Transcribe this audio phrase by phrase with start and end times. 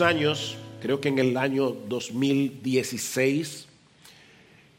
[0.00, 3.66] años, creo que en el año 2016,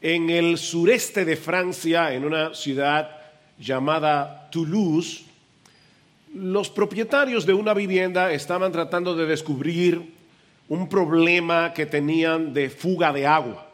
[0.00, 3.10] en el sureste de Francia, en una ciudad
[3.58, 5.24] llamada Toulouse,
[6.34, 10.14] los propietarios de una vivienda estaban tratando de descubrir
[10.68, 13.66] un problema que tenían de fuga de agua.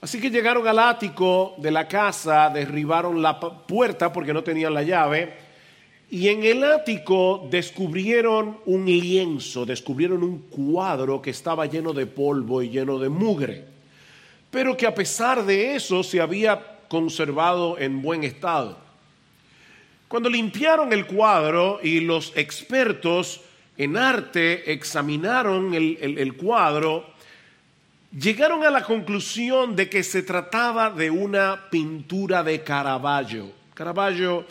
[0.00, 4.82] Así que llegaron al ático de la casa, derribaron la puerta porque no tenían la
[4.82, 5.49] llave
[6.10, 12.62] y en el ático descubrieron un lienzo, descubrieron un cuadro que estaba lleno de polvo
[12.62, 13.64] y lleno de mugre,
[14.50, 18.76] pero que a pesar de eso se había conservado en buen estado.
[20.08, 23.42] Cuando limpiaron el cuadro y los expertos
[23.78, 27.06] en arte examinaron el, cuadro,
[28.18, 33.52] llegaron a la conclusión de que se trataba de una pintura de Caravaggio.
[33.74, 34.44] Caravaggio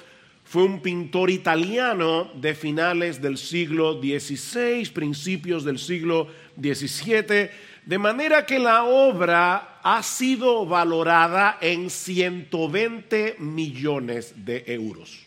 [0.50, 6.28] fue un pintor italiano de finales del siglo XVI, principios del siglo
[6.60, 7.52] XVII,
[7.86, 15.20] de manera que la obra ha sido valorada en 120 millones de euros.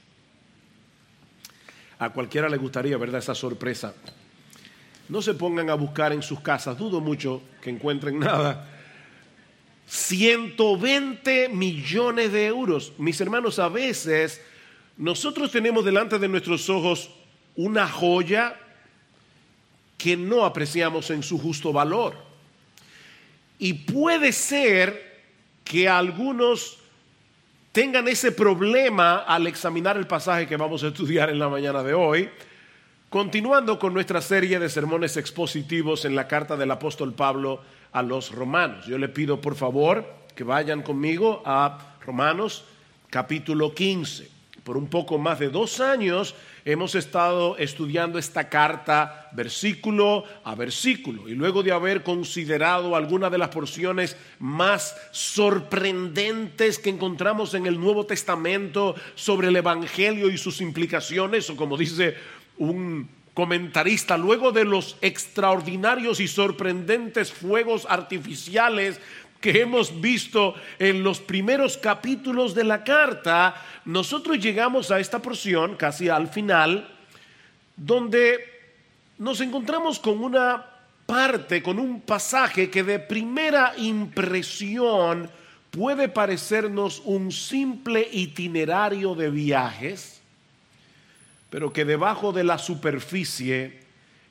[2.01, 3.95] A cualquiera le gustaría, ¿verdad?, esa sorpresa.
[5.09, 8.69] No se pongan a buscar en sus casas, dudo mucho que encuentren nada.
[9.87, 12.93] 120 millones de euros.
[12.99, 14.41] Mis hermanos, a veces
[14.97, 17.11] nosotros tenemos delante de nuestros ojos
[17.57, 18.57] una joya
[19.97, 22.15] que no apreciamos en su justo valor.
[23.59, 25.21] Y puede ser
[25.65, 26.79] que algunos
[27.71, 31.95] tengan ese problema al examinar el pasaje que vamos a estudiar en la mañana de
[31.95, 32.29] hoy,
[33.09, 38.33] continuando con nuestra serie de sermones expositivos en la carta del apóstol Pablo a los
[38.33, 38.87] romanos.
[38.87, 40.05] Yo le pido por favor
[40.35, 42.65] que vayan conmigo a Romanos
[43.11, 44.32] capítulo 15
[44.65, 46.35] por un poco más de dos años
[46.65, 53.39] hemos estado estudiando esta carta versículo a versículo y luego de haber considerado algunas de
[53.39, 60.61] las porciones más sorprendentes que encontramos en el Nuevo Testamento sobre el Evangelio y sus
[60.61, 62.17] implicaciones, o como dice
[62.59, 69.01] un comentarista, luego de los extraordinarios y sorprendentes fuegos artificiales
[69.43, 73.55] que hemos visto en los primeros capítulos de la carta,
[73.85, 76.89] nosotros llegamos a esta porción, casi al final,
[77.77, 78.39] donde
[79.19, 80.65] nos encontramos con una
[81.05, 85.29] parte, con un pasaje que de primera impresión
[85.73, 90.21] puede parecernos un simple itinerario de viajes,
[91.51, 93.81] pero que debajo de la superficie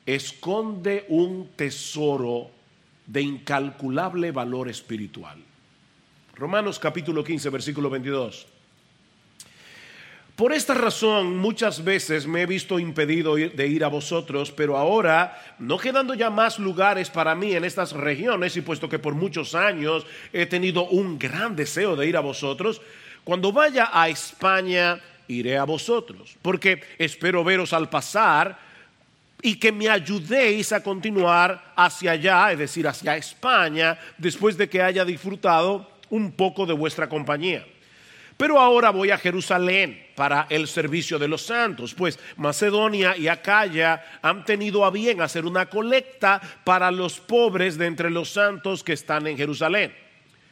[0.06, 2.61] esconde un tesoro
[3.06, 5.38] de incalculable valor espiritual.
[6.36, 8.48] Romanos capítulo 15, versículo 22.
[10.36, 15.40] Por esta razón muchas veces me he visto impedido de ir a vosotros, pero ahora,
[15.60, 19.54] no quedando ya más lugares para mí en estas regiones, y puesto que por muchos
[19.54, 22.82] años he tenido un gran deseo de ir a vosotros,
[23.24, 28.71] cuando vaya a España iré a vosotros, porque espero veros al pasar
[29.42, 34.82] y que me ayudéis a continuar hacia allá, es decir, hacia España, después de que
[34.82, 37.66] haya disfrutado un poco de vuestra compañía.
[38.38, 44.04] Pero ahora voy a Jerusalén para el servicio de los santos, pues Macedonia y Acaya
[44.22, 48.94] han tenido a bien hacer una colecta para los pobres de entre los santos que
[48.94, 49.94] están en Jerusalén.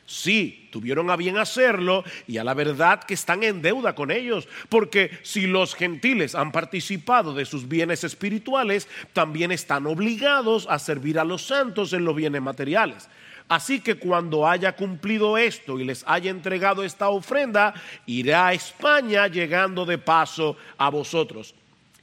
[0.10, 4.48] Sí, tuvieron a bien hacerlo y a la verdad que están en deuda con ellos,
[4.68, 11.20] porque si los gentiles han participado de sus bienes espirituales, también están obligados a servir
[11.20, 13.08] a los santos en los bienes materiales.
[13.50, 17.76] Así que cuando haya cumplido esto y les haya entregado esta ofrenda,
[18.08, 21.54] iré a España llegando de paso a vosotros.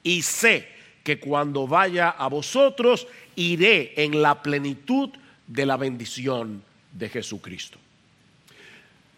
[0.05, 0.69] Y sé
[1.03, 5.11] que cuando vaya a vosotros, iré en la plenitud
[5.49, 7.81] de la bendición de Jesucristo.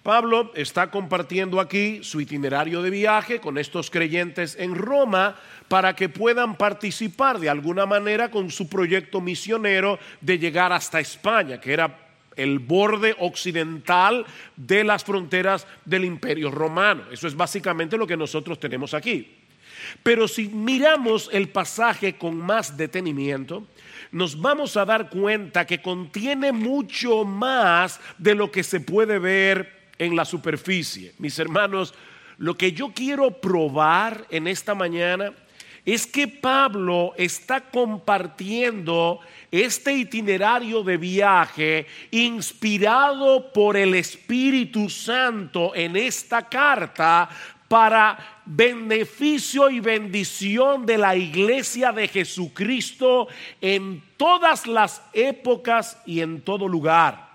[0.08, 5.36] Pablo está compartiendo aquí su itinerario de viaje con estos creyentes en Roma
[5.68, 11.60] para que puedan participar de alguna manera con su proyecto misionero de llegar hasta España,
[11.60, 11.94] que era
[12.36, 14.24] el borde occidental
[14.56, 17.02] de las fronteras del imperio romano.
[17.12, 19.36] Eso es básicamente lo que nosotros tenemos aquí.
[20.02, 23.66] Pero si miramos el pasaje con más detenimiento,
[24.10, 29.77] nos vamos a dar cuenta que contiene mucho más de lo que se puede ver
[29.98, 31.12] en la superficie.
[31.18, 31.94] Mis hermanos,
[32.38, 35.32] lo que yo quiero probar en esta mañana
[35.84, 45.96] es que Pablo está compartiendo este itinerario de viaje inspirado por el Espíritu Santo en
[45.96, 47.28] esta carta
[47.68, 53.28] para beneficio y bendición de la iglesia de Jesucristo
[53.60, 57.27] en todas las épocas y en todo lugar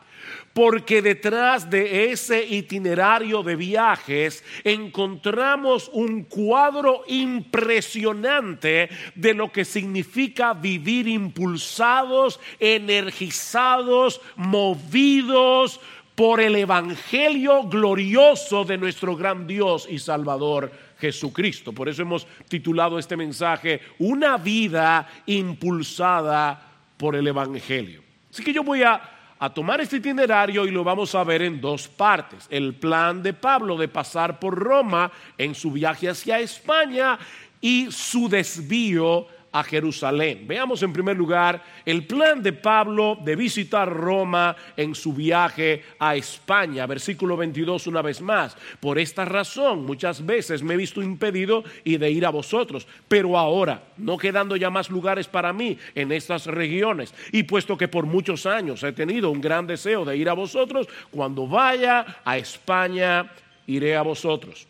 [0.54, 10.54] porque detrás de ese itinerario de viajes encontramos un cuadro impresionante de lo que significa
[10.54, 15.80] vivir impulsados, energizados, movidos
[16.16, 21.74] por el Evangelio glorioso de nuestro gran Dios y Salvador Jesucristo.
[21.74, 28.04] Por eso hemos titulado este mensaje Una vida impulsada por el Evangelio.
[28.32, 29.02] Así que yo voy a
[29.40, 32.48] a tomar este itinerario y lo vamos a ver en dos partes.
[32.50, 37.18] El plan de Pablo de pasar por Roma en su viaje hacia España
[37.60, 40.46] y su desvío a Jerusalén.
[40.48, 46.16] Veamos en primer lugar el plan de Pablo de visitar Roma en su viaje a
[46.16, 46.86] España.
[46.88, 48.58] Versículo 22 una vez más.
[48.80, 53.38] Por esta razón muchas veces me he visto impedido y de ir a vosotros, pero
[53.38, 58.06] ahora, no quedando ya más lugares para mí en estas regiones, y puesto que por
[58.06, 63.32] muchos años he tenido un gran deseo de ir a vosotros, cuando vaya a España,
[63.68, 64.68] iré a vosotros.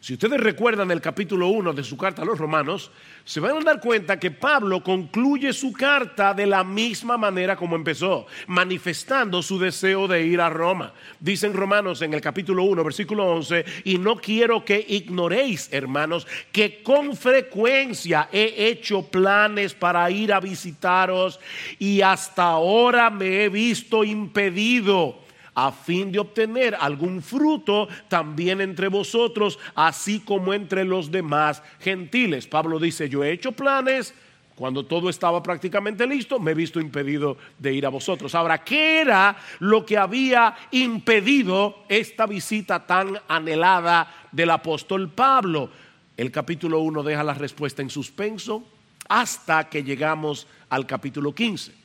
[0.00, 2.92] Si ustedes recuerdan el capítulo 1 de su carta a los romanos,
[3.24, 7.74] se van a dar cuenta que Pablo concluye su carta de la misma manera como
[7.74, 10.94] empezó, manifestando su deseo de ir a Roma.
[11.18, 16.80] Dicen Romanos en el capítulo 1, versículo 11, y no quiero que ignoréis, hermanos, que
[16.84, 21.40] con frecuencia he hecho planes para ir a visitaros
[21.80, 25.27] y hasta ahora me he visto impedido
[25.58, 32.46] a fin de obtener algún fruto también entre vosotros, así como entre los demás gentiles.
[32.46, 34.14] Pablo dice, yo he hecho planes,
[34.54, 38.36] cuando todo estaba prácticamente listo, me he visto impedido de ir a vosotros.
[38.36, 45.70] Ahora, ¿qué era lo que había impedido esta visita tan anhelada del apóstol Pablo?
[46.16, 48.62] El capítulo 1 deja la respuesta en suspenso
[49.08, 51.77] hasta que llegamos al capítulo 15.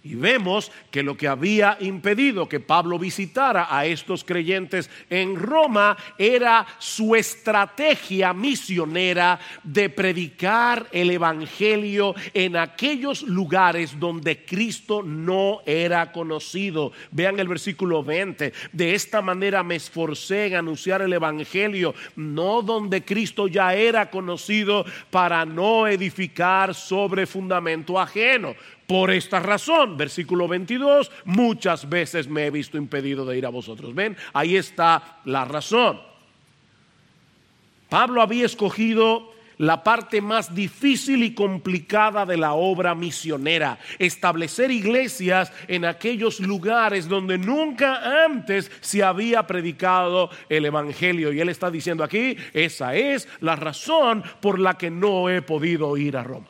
[0.00, 5.96] Y vemos que lo que había impedido que Pablo visitara a estos creyentes en Roma
[6.16, 16.12] era su estrategia misionera de predicar el Evangelio en aquellos lugares donde Cristo no era
[16.12, 16.92] conocido.
[17.10, 18.52] Vean el versículo 20.
[18.72, 24.86] De esta manera me esforcé en anunciar el Evangelio, no donde Cristo ya era conocido,
[25.10, 28.54] para no edificar sobre fundamento ajeno
[28.88, 33.94] por esta razón, versículo 22, muchas veces me he visto impedido de ir a vosotros.
[33.94, 36.00] Ven, ahí está la razón.
[37.90, 45.52] Pablo había escogido la parte más difícil y complicada de la obra misionera, establecer iglesias
[45.66, 51.30] en aquellos lugares donde nunca antes se había predicado el Evangelio.
[51.30, 55.94] Y él está diciendo aquí, esa es la razón por la que no he podido
[55.98, 56.46] ir a Roma.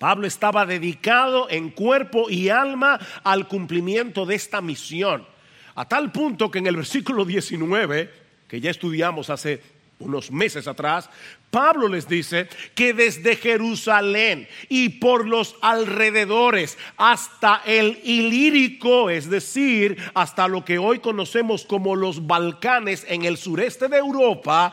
[0.00, 5.26] Pablo estaba dedicado en cuerpo y alma al cumplimiento de esta misión.
[5.74, 8.10] A tal punto que en el versículo 19,
[8.48, 9.62] que ya estudiamos hace
[9.98, 11.10] unos meses atrás,
[11.50, 19.96] Pablo les dice que desde Jerusalén y por los alrededores hasta el Ilírico, es decir,
[20.14, 24.72] hasta lo que hoy conocemos como los Balcanes en el sureste de Europa,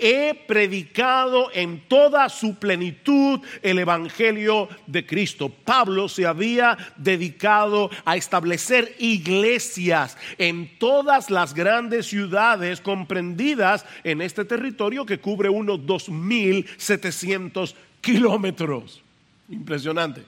[0.00, 5.48] he predicado en toda su plenitud el Evangelio de Cristo.
[5.48, 14.44] Pablo se había dedicado a establecer iglesias en todas las grandes ciudades comprendidas en este
[14.44, 15.84] territorio que cubre unos
[16.18, 19.02] 2.700 kilómetros.
[19.48, 20.22] Impresionante.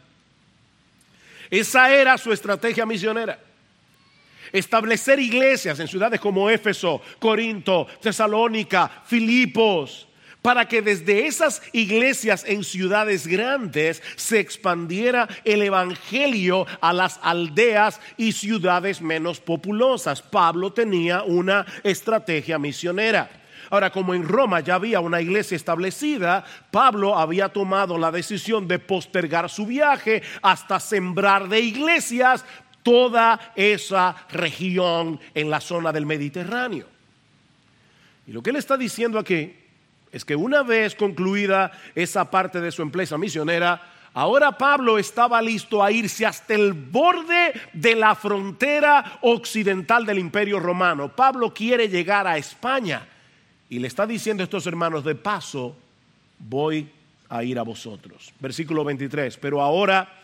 [1.51, 3.39] Esa era su estrategia misionera
[4.53, 10.09] establecer iglesias en ciudades como Éfeso, Corinto, Tesalónica, Filipos,
[10.43, 18.01] para que desde esas iglesias en ciudades grandes se expandiera el Evangelio a las aldeas
[18.17, 20.23] y ciudades menos populosas.
[20.23, 23.40] Pablo tenía una estrategia misionera.
[23.71, 28.81] Ahora, como en Roma ya había una iglesia establecida, Pablo había tomado la decisión de
[28.81, 32.45] postergar su viaje hasta sembrar de iglesias
[32.83, 36.87] toda esa región en la zona del Mediterráneo.
[38.27, 39.55] Y lo que él está diciendo aquí
[40.11, 43.81] es que una vez concluida esa parte de su empresa misionera,
[44.13, 50.59] ahora Pablo estaba listo a irse hasta el borde de la frontera occidental del imperio
[50.59, 51.15] romano.
[51.15, 53.07] Pablo quiere llegar a España
[53.71, 55.75] y le está diciendo a estos hermanos, de paso
[56.39, 56.89] voy
[57.29, 58.33] a ir a vosotros.
[58.41, 60.17] Versículo 23, pero ahora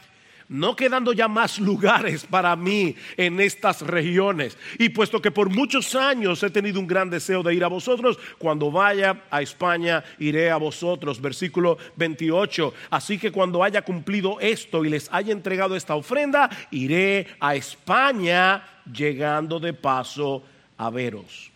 [0.49, 4.59] no quedando ya más lugares para mí en estas regiones.
[4.79, 8.19] Y puesto que por muchos años he tenido un gran deseo de ir a vosotros,
[8.39, 11.21] cuando vaya a España iré a vosotros.
[11.21, 12.75] Versículo 28.
[12.91, 18.65] Así que cuando haya cumplido esto y les haya entregado esta ofrenda, iré a España
[18.93, 20.43] llegando de paso
[20.79, 21.56] a veros.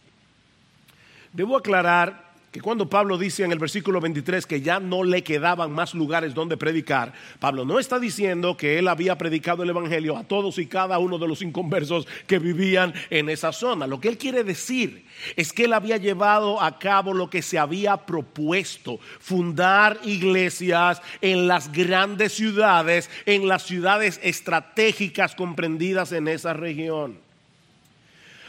[1.32, 5.70] Debo aclarar que cuando Pablo dice en el versículo 23 que ya no le quedaban
[5.70, 10.24] más lugares donde predicar, Pablo no está diciendo que él había predicado el Evangelio a
[10.24, 13.86] todos y cada uno de los inconversos que vivían en esa zona.
[13.86, 15.06] Lo que él quiere decir
[15.36, 21.46] es que él había llevado a cabo lo que se había propuesto, fundar iglesias en
[21.46, 27.20] las grandes ciudades, en las ciudades estratégicas comprendidas en esa región.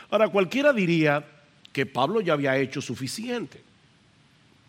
[0.09, 1.23] Ahora, cualquiera diría
[1.71, 3.63] que Pablo ya había hecho suficiente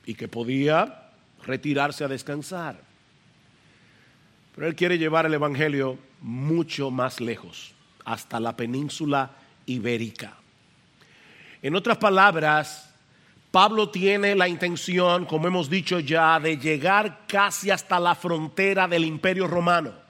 [0.07, 1.11] y que podía
[1.45, 2.81] retirarse a descansar.
[4.55, 7.73] Pero él quiere llevar el Evangelio mucho más lejos,
[8.05, 9.31] hasta la península
[9.67, 10.37] ibérica.
[11.63, 12.93] En otras palabras,
[13.51, 19.05] Pablo tiene la intención, como hemos dicho ya, de llegar casi hasta la frontera del
[19.05, 20.02] imperio romano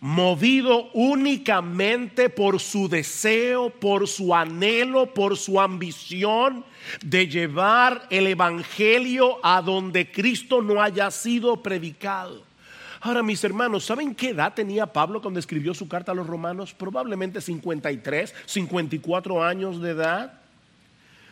[0.00, 6.64] movido únicamente por su deseo, por su anhelo, por su ambición
[7.04, 12.46] de llevar el Evangelio a donde Cristo no haya sido predicado.
[13.00, 16.74] Ahora, mis hermanos, ¿saben qué edad tenía Pablo cuando escribió su carta a los romanos?
[16.74, 20.32] Probablemente 53, 54 años de edad.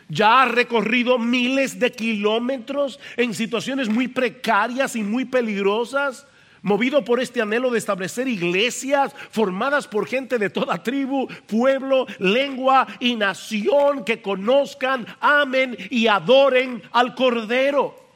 [0.09, 6.25] Ya ha recorrido miles de kilómetros en situaciones muy precarias y muy peligrosas
[6.61, 12.87] movido por este anhelo de establecer iglesias formadas por gente de toda tribu, pueblo, lengua
[12.99, 18.07] y nación que conozcan, amen y adoren al Cordero.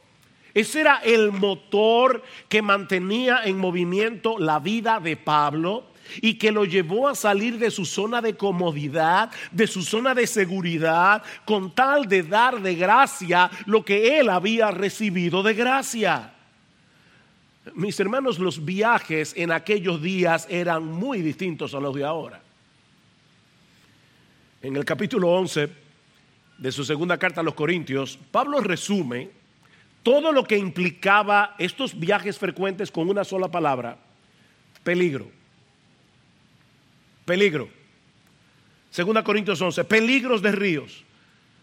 [0.54, 5.86] Ese era el motor que mantenía en movimiento la vida de Pablo
[6.22, 10.28] y que lo llevó a salir de su zona de comodidad, de su zona de
[10.28, 16.34] seguridad, con tal de dar de gracia lo que él había recibido de gracia.
[17.76, 22.42] Mis hermanos, los viajes en aquellos días eran muy distintos a los de ahora.
[24.62, 25.70] En el capítulo 11
[26.58, 29.30] de su segunda carta a los Corintios, Pablo resume
[30.04, 33.98] todo lo que implicaba estos viajes frecuentes con una sola palabra,
[34.84, 35.30] peligro.
[37.26, 37.70] Peligro.
[38.90, 41.04] Segunda Corintios 11, peligros de ríos,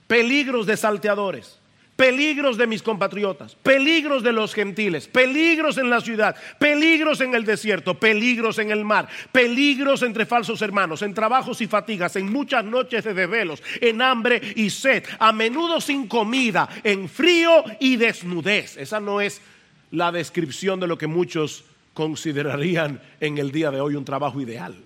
[0.07, 1.58] peligros de salteadores,
[1.99, 7.45] peligros de mis compatriotas, peligros de los gentiles, peligros en la ciudad, peligros en el
[7.45, 12.65] desierto, peligros en el mar, peligros entre falsos hermanos, en trabajos y fatigas, en muchas
[12.65, 18.77] noches de desvelos, en hambre y sed, a menudo sin comida, en frío y desnudez.
[18.77, 19.43] Esa no es
[19.91, 21.65] la descripción de lo que muchos
[21.95, 24.77] considerarían en el día de hoy un trabajo ideal.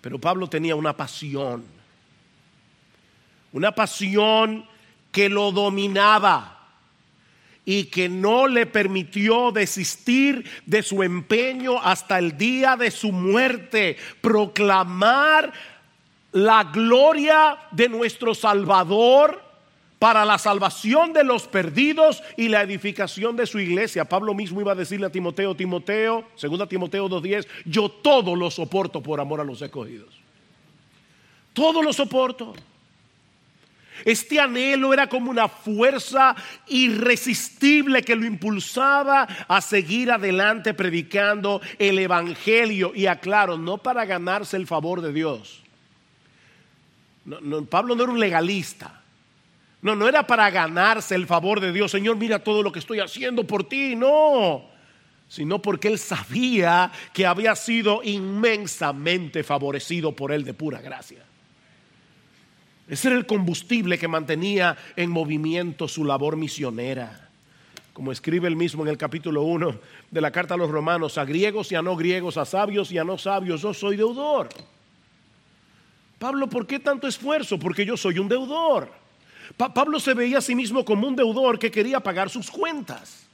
[0.00, 1.73] Pero Pablo tenía una pasión
[3.54, 4.66] una pasión
[5.12, 6.58] que lo dominaba
[7.64, 13.96] y que no le permitió desistir de su empeño hasta el día de su muerte,
[14.20, 15.52] proclamar
[16.32, 19.40] la gloria de nuestro Salvador
[20.00, 24.04] para la salvación de los perdidos y la edificación de su iglesia.
[24.04, 29.00] Pablo mismo iba a decirle a Timoteo, Timoteo, segunda Timoteo 2.10, yo todo lo soporto
[29.00, 30.20] por amor a los escogidos.
[31.52, 32.52] Todo lo soporto.
[34.04, 41.98] Este anhelo era como una fuerza irresistible que lo impulsaba a seguir adelante predicando el
[41.98, 42.92] Evangelio.
[42.94, 45.62] Y aclaro, no para ganarse el favor de Dios.
[47.70, 49.00] Pablo no era un legalista.
[49.80, 51.90] No, no era para ganarse el favor de Dios.
[51.90, 53.96] Señor, mira todo lo que estoy haciendo por ti.
[53.96, 54.64] No,
[55.28, 61.24] sino porque él sabía que había sido inmensamente favorecido por él de pura gracia.
[62.88, 67.28] Ese era el combustible que mantenía en movimiento su labor misionera.
[67.94, 69.78] Como escribe él mismo en el capítulo 1
[70.10, 72.98] de la carta a los romanos, a griegos y a no griegos, a sabios y
[72.98, 74.48] a no sabios, yo soy deudor.
[76.18, 77.58] Pablo, ¿por qué tanto esfuerzo?
[77.58, 78.90] Porque yo soy un deudor.
[79.56, 83.26] Pablo se veía a sí mismo como un deudor que quería pagar sus cuentas.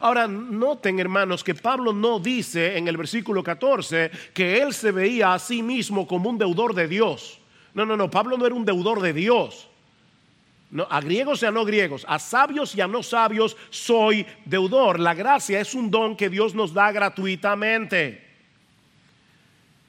[0.00, 5.34] Ahora, noten hermanos que Pablo no dice en el versículo 14 que él se veía
[5.34, 7.41] a sí mismo como un deudor de Dios.
[7.74, 9.68] No, no, no, Pablo no era un deudor de Dios.
[10.70, 14.98] No, a griegos y a no griegos, a sabios y a no sabios soy deudor.
[14.98, 18.32] La gracia es un don que Dios nos da gratuitamente.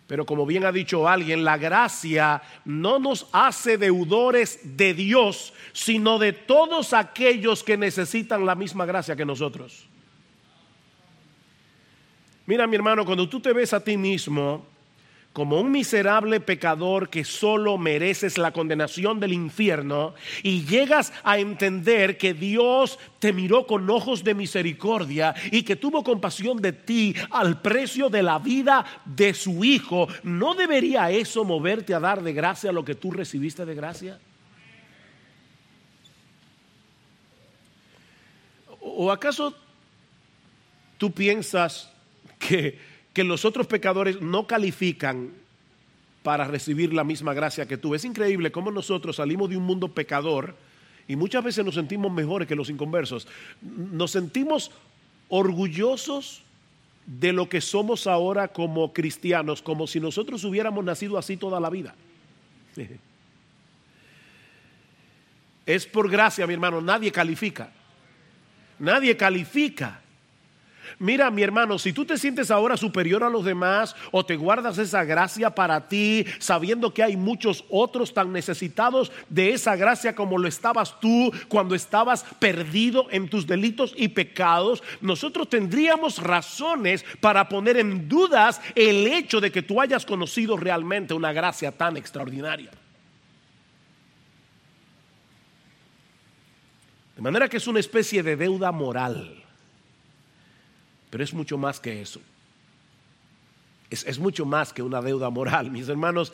[0.08, 6.20] Pero como bien ha dicho alguien, la gracia no nos hace deudores de Dios, sino
[6.20, 9.88] de todos aquellos que necesitan la misma gracia que nosotros.
[12.46, 14.73] Mira mi hermano, cuando tú te ves a ti mismo
[15.34, 20.14] como un miserable pecador que solo mereces la condenación del infierno
[20.44, 26.04] y llegas a entender que Dios te miró con ojos de misericordia y que tuvo
[26.04, 31.96] compasión de ti al precio de la vida de su Hijo, ¿no debería eso moverte
[31.96, 34.20] a dar de gracia lo que tú recibiste de gracia?
[38.82, 39.56] ¿O acaso
[41.00, 41.92] tú piensas
[42.38, 45.32] que que los otros pecadores no califican
[46.24, 47.94] para recibir la misma gracia que tú.
[47.96, 50.56] Es increíble cómo nosotros salimos de un mundo pecador
[51.08, 53.28] y muchas veces nos sentimos mejores que los inconversos.
[53.62, 54.72] Nos sentimos
[55.28, 56.44] orgullosos
[57.06, 61.70] de lo que somos ahora como cristianos, como si nosotros hubiéramos nacido así toda la
[61.70, 61.96] vida.
[65.66, 67.72] Es por gracia, mi hermano, nadie califica.
[68.80, 70.03] Nadie califica.
[71.00, 74.78] Mira, mi hermano, si tú te sientes ahora superior a los demás o te guardas
[74.78, 80.38] esa gracia para ti, sabiendo que hay muchos otros tan necesitados de esa gracia como
[80.38, 87.50] lo estabas tú cuando estabas perdido en tus delitos y pecados, nosotros tendríamos razones para
[87.50, 92.72] poner en dudas el hecho de que tú hayas conocido realmente una gracia tan extraordinaria.
[97.16, 99.43] De manera que es una especie de deuda moral
[101.14, 102.20] pero es mucho más que eso.
[103.92, 105.70] Es, mucho más que una deuda moral.
[105.70, 106.34] Mis hermanos,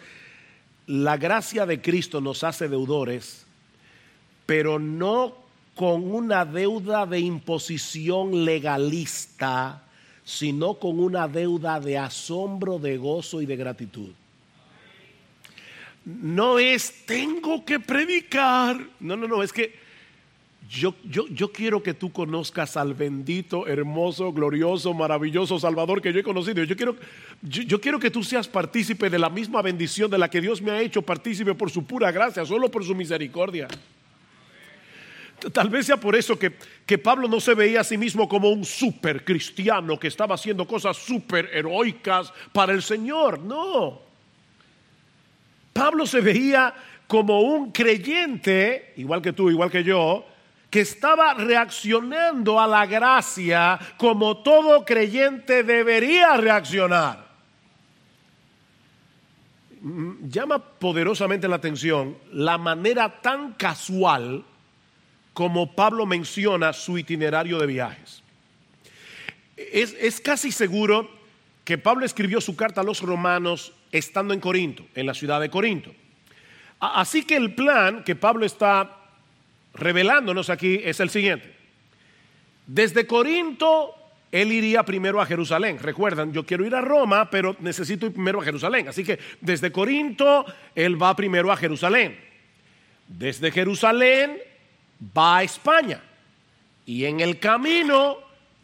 [0.88, 3.45] la gracia de Cristo nos hace deudores,
[4.45, 5.36] pero no
[5.75, 9.83] con una deuda de imposición legalista,
[10.24, 14.12] sino con una deuda de asombro, de gozo y de gratitud.
[16.05, 18.79] No es tengo que predicar.
[19.01, 19.77] No, no, no, es que
[20.70, 26.24] yo, yo, quiero que tú conozcas al bendito, hermoso, glorioso, maravilloso Salvador que yo he
[26.24, 26.64] conocido.
[26.64, 26.96] Yo quiero,
[27.42, 30.70] yo, quiero que tú seas partícipe de la misma bendición de la que Dios me
[30.70, 33.68] ha hecho partícipe por su pura gracia, solo por su misericordia.
[35.51, 36.53] Tal vez sea por eso que,
[36.86, 40.68] que, Pablo no se veía a sí mismo como un super cristiano que estaba haciendo
[40.68, 43.40] cosas super heroicas para el Señor.
[43.40, 44.01] No.
[45.74, 46.75] Pablo se veía
[47.08, 50.28] como un creyente, igual que tú, igual que yo,
[50.70, 57.27] que estaba reaccionando a la gracia como todo creyente debería reaccionar.
[59.82, 64.44] Mm, llama poderosamente la atención la manera tan casual
[65.34, 68.22] como Pablo menciona su itinerario de viajes.
[69.55, 71.10] Es, es, casi seguro
[71.64, 75.50] que Pablo escribió su carta a los romanos estando en Corinto, en la ciudad de
[75.50, 75.94] Corinto.
[76.79, 78.99] Así que el plan que Pablo está
[79.79, 81.55] revelándonos aquí es el siguiente.
[82.68, 83.96] Desde Corinto,
[84.31, 85.79] él iría primero a Jerusalén.
[85.81, 88.87] Recuerdan, yo quiero ir a Roma, pero necesito ir primero a Jerusalén.
[88.87, 92.20] Así que desde Corinto, él va primero a Jerusalén.
[93.07, 94.37] Desde Jerusalén
[95.18, 96.01] va a España.
[96.85, 98.18] Y en el camino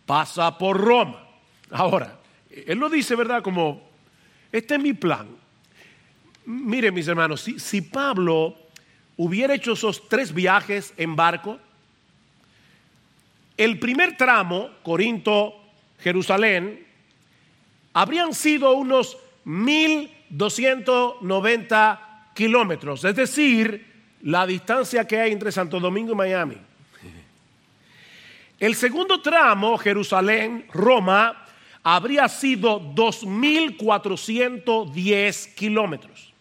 [0.06, 1.28] pasa por Roma.
[1.72, 3.42] Ahora, él lo dice, ¿verdad?
[3.42, 3.90] Como,
[4.52, 5.28] este es mi plan.
[6.46, 8.65] Miren, mis hermanos, si, si Pablo
[9.18, 11.60] hubiera hecho esos tres viajes en barco,
[13.58, 15.56] el primer tramo, Corinto,
[16.00, 16.86] Jerusalén,
[17.94, 26.16] habrían sido unos 1290 kilómetros, es decir, la distancia que hay entre Santo Domingo y
[26.16, 26.58] Miami.
[28.60, 31.46] El segundo tramo, Jerusalén, Roma,
[31.84, 36.35] habría sido 2410 kilómetros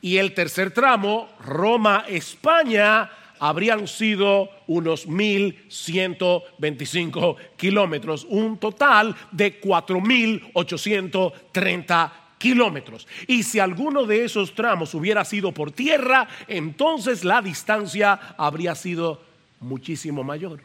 [0.00, 13.06] y el tercer tramo, Roma-España, habrían sido unos 1.125 kilómetros, un total de 4.830 kilómetros.
[13.26, 19.22] Y si alguno de esos tramos hubiera sido por tierra, entonces la distancia habría sido
[19.60, 20.60] muchísimo mayor.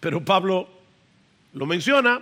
[0.00, 0.68] Pero Pablo
[1.52, 2.20] lo menciona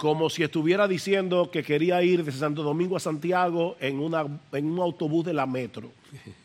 [0.00, 4.64] como si estuviera diciendo que quería ir de Santo Domingo a Santiago en, una, en
[4.64, 5.92] un autobús de la metro.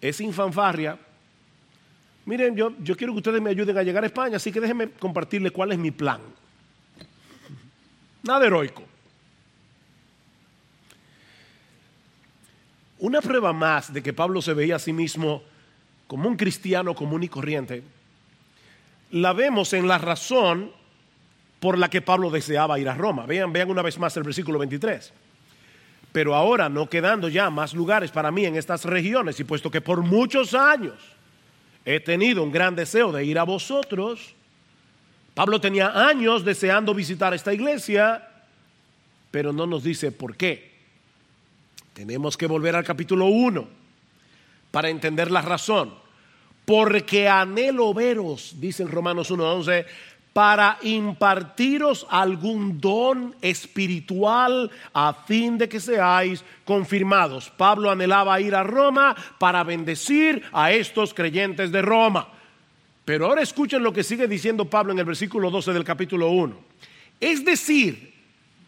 [0.00, 0.96] Es sin fanfarria.
[2.24, 4.90] Miren, yo, yo quiero que ustedes me ayuden a llegar a España, así que déjenme
[4.90, 6.20] compartirles cuál es mi plan.
[8.22, 8.84] Nada heroico.
[13.00, 15.42] Una prueba más de que Pablo se veía a sí mismo
[16.06, 17.82] como un cristiano común y corriente
[19.10, 20.70] la vemos en la razón
[21.60, 23.26] por la que Pablo deseaba ir a Roma.
[23.26, 25.12] Vean, vean una vez más el versículo 23.
[26.12, 29.80] Pero ahora, no quedando ya más lugares para mí en estas regiones, y puesto que
[29.80, 30.94] por muchos años
[31.84, 34.34] he tenido un gran deseo de ir a vosotros.
[35.34, 38.26] Pablo tenía años deseando visitar esta iglesia,
[39.30, 40.72] pero no nos dice por qué.
[41.92, 43.68] Tenemos que volver al capítulo 1
[44.70, 45.94] para entender la razón.
[46.68, 49.86] Porque anhelo veros, dice en Romanos 1.11,
[50.34, 57.48] para impartiros algún don espiritual a fin de que seáis confirmados.
[57.48, 62.28] Pablo anhelaba ir a Roma para bendecir a estos creyentes de Roma.
[63.06, 66.54] Pero ahora escuchen lo que sigue diciendo Pablo en el versículo 12 del capítulo 1.
[67.18, 68.12] Es decir,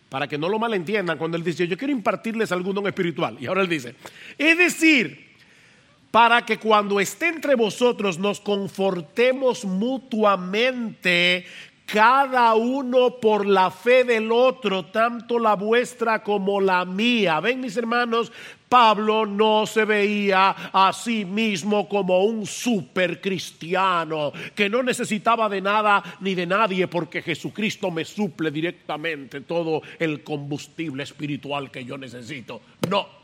[0.09, 3.37] para que no lo malentiendan cuando él dice, yo quiero impartirles algún don espiritual.
[3.39, 3.95] Y ahora él dice,
[4.39, 5.30] es decir,
[6.11, 11.45] para que cuando esté entre vosotros nos confortemos mutuamente,
[11.87, 17.41] cada uno por la fe del otro, tanto la vuestra como la mía.
[17.41, 18.31] Ven mis hermanos,
[18.69, 25.61] Pablo no se veía a sí mismo como un super cristiano que no necesitaba de
[25.61, 31.99] nada ni de nadie porque Jesucristo me suple directamente todo el combustible espiritual que yo
[31.99, 32.61] necesito.
[32.89, 33.20] No,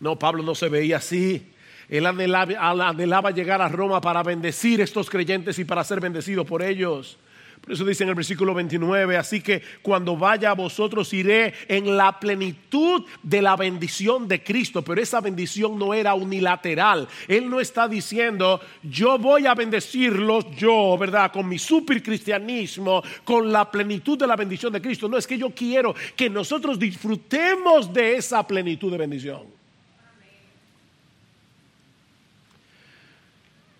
[0.00, 1.52] no, Pablo no se veía así.
[1.88, 6.62] Él anhelaba, llegar a Roma para bendecir a estos creyentes y para ser bendecido por
[6.62, 7.18] ellos.
[7.60, 11.94] Por eso dice en el versículo 29, así que cuando vaya a vosotros iré en
[11.94, 17.06] la plenitud de la bendición de Cristo, pero esa bendición no era unilateral.
[17.28, 21.30] Él no está diciendo, yo voy a bendecirlos yo, ¿verdad?
[21.32, 25.06] Con mi super cristianismo, con la plenitud de la bendición de Cristo.
[25.06, 29.59] No, es que yo quiero que nosotros disfrutemos de esa plenitud de bendición.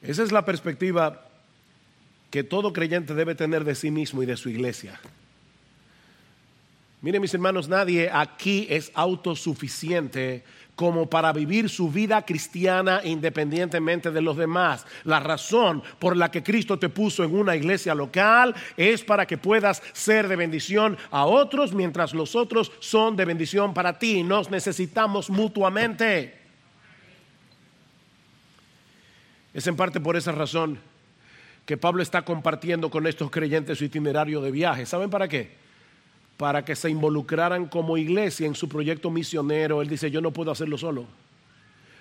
[0.02, 1.26] Esa es la perspectiva
[2.30, 5.00] que todo creyente debe tener de sí mismo y de su iglesia.
[7.02, 14.22] Miren mis hermanos, nadie aquí es autosuficiente como para vivir su vida cristiana independientemente de
[14.22, 14.86] los demás.
[15.04, 19.36] La razón por la que Cristo te puso en una iglesia local es para que
[19.36, 24.22] puedas ser de bendición a otros mientras los otros son de bendición para ti.
[24.22, 26.39] Nos necesitamos mutuamente.
[29.52, 30.78] Es en parte por esa razón
[31.66, 34.86] que Pablo está compartiendo con estos creyentes su itinerario de viaje.
[34.86, 35.50] ¿Saben para qué?
[36.36, 39.82] Para que se involucraran como iglesia en su proyecto misionero.
[39.82, 41.06] Él dice, yo no puedo hacerlo solo.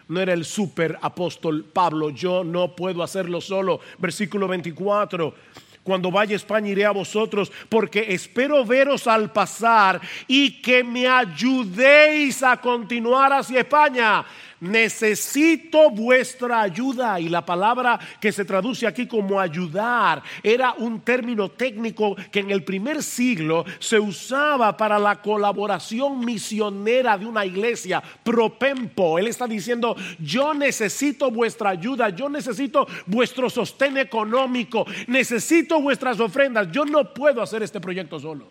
[0.08, 3.80] No era el super apóstol Pablo, yo no puedo hacerlo solo.
[4.00, 5.34] Versículo 24
[5.82, 11.08] cuando vaya a España iré a vosotros, porque espero veros al pasar y que me
[11.08, 14.24] ayudéis a continuar hacia España
[14.62, 17.20] necesito vuestra ayuda.
[17.20, 22.52] Y la palabra que se traduce aquí como ayudar era un término técnico que en
[22.52, 29.20] el primer siglo se usaba para la colaboración misionera de una iglesia, propempo.
[29.20, 36.72] Él está diciendo, yo necesito vuestra ayuda, yo necesito vuestro sostén económico, necesito vuestras ofrendas,
[36.72, 38.48] yo no puedo hacer este proyecto solo.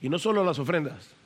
[0.00, 1.17] Y no solo las ofrendas.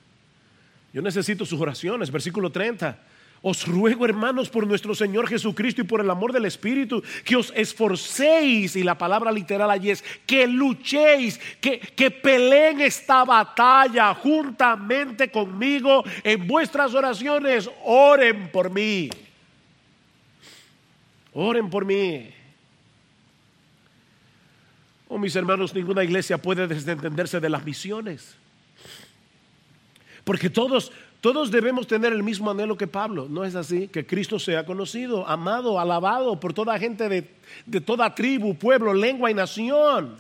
[0.93, 2.11] Yo necesito sus oraciones.
[2.11, 2.99] Versículo 30.
[3.45, 7.53] Os ruego, hermanos, por nuestro Señor Jesucristo y por el amor del Espíritu, que os
[7.57, 15.29] esforcéis, y la palabra literal allí es, que luchéis, que, que peleen esta batalla juntamente
[15.29, 17.69] conmigo en vuestras oraciones.
[17.85, 19.11] Oren por mí.
[21.33, 22.31] Oren por mí.
[25.09, 28.37] Oh, mis hermanos, ninguna iglesia puede desentenderse de las misiones.
[30.25, 33.27] Porque todos, todos debemos tener el mismo anhelo que Pablo.
[33.29, 33.89] ¿No es así?
[33.89, 37.31] Que Cristo sea conocido, amado, alabado por toda gente de,
[37.67, 40.17] de toda tribu, pueblo, lengua y nación.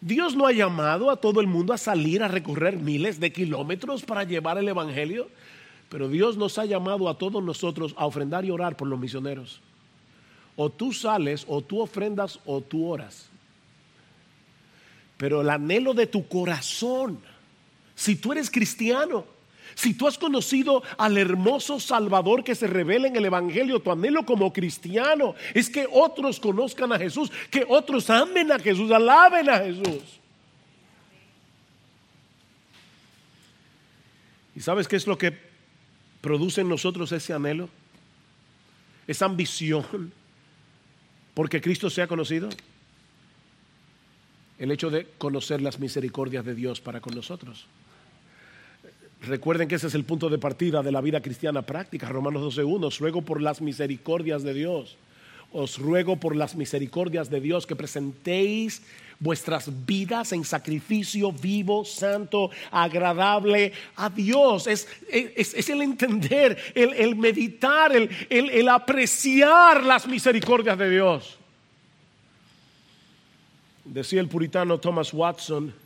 [0.00, 4.04] Dios no ha llamado a todo el mundo a salir a recorrer miles de kilómetros
[4.04, 5.30] para llevar el Evangelio,
[5.88, 9.62] pero Dios nos ha llamado a todos nosotros a ofrendar y orar por los misioneros.
[10.56, 13.30] O tú sales, o tú ofrendas, o tú oras.
[15.16, 17.18] Pero el anhelo de tu corazón
[17.94, 19.24] si tú eres cristiano,
[19.74, 24.24] si tú has conocido al hermoso Salvador que se revela en el Evangelio, tu anhelo
[24.24, 29.58] como cristiano es que otros conozcan a Jesús, que otros amen a Jesús, alaben a
[29.58, 30.02] Jesús.
[34.54, 35.36] ¿Y sabes qué es lo que
[36.20, 37.68] produce en nosotros ese anhelo?
[39.06, 40.12] Esa ambición
[41.34, 42.48] porque Cristo sea conocido.
[44.56, 47.66] El hecho de conocer las misericordias de Dios para con nosotros.
[49.26, 52.08] Recuerden que ese es el punto de partida de la vida cristiana práctica.
[52.08, 52.98] Romanos 12.1.
[52.98, 54.96] Ruego por las misericordias de Dios.
[55.56, 58.82] os ruego por las misericordias de Dios que presentéis
[59.20, 64.66] vuestras vidas en sacrificio vivo, santo, agradable a Dios.
[64.66, 71.38] Es, es, el entender, el, meditar, el, el apreciar las misericordias de Dios.
[73.84, 75.83] Decía el puritano Thomas Watson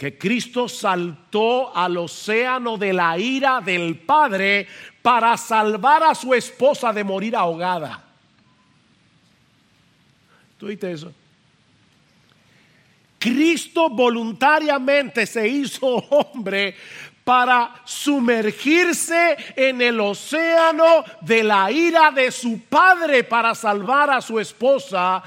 [0.00, 4.66] que Cristo saltó al océano de la ira del Padre
[5.02, 8.02] para salvar a su esposa de morir ahogada.
[10.56, 11.12] ¿Tú viste eso?
[13.18, 16.74] Cristo voluntariamente se hizo hombre
[17.22, 24.40] para sumergirse en el océano de la ira de su padre para salvar a su
[24.40, 25.22] esposa,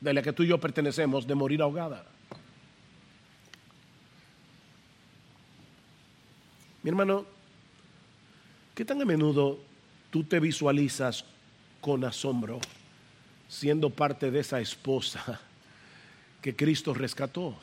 [0.00, 2.09] de la que tú y yo pertenecemos, de morir ahogada.
[6.82, 7.24] Mi hermano,
[8.74, 9.58] ¿qué tan a menudo
[10.10, 11.24] tú te visualizas
[11.80, 12.60] con asombro
[13.48, 15.40] siendo parte de esa esposa
[16.40, 17.54] que Cristo rescató.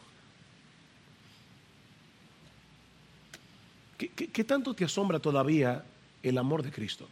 [3.98, 5.84] ¿Qué, tanto te asombra todavía
[6.22, 7.08] el amor de Cristo?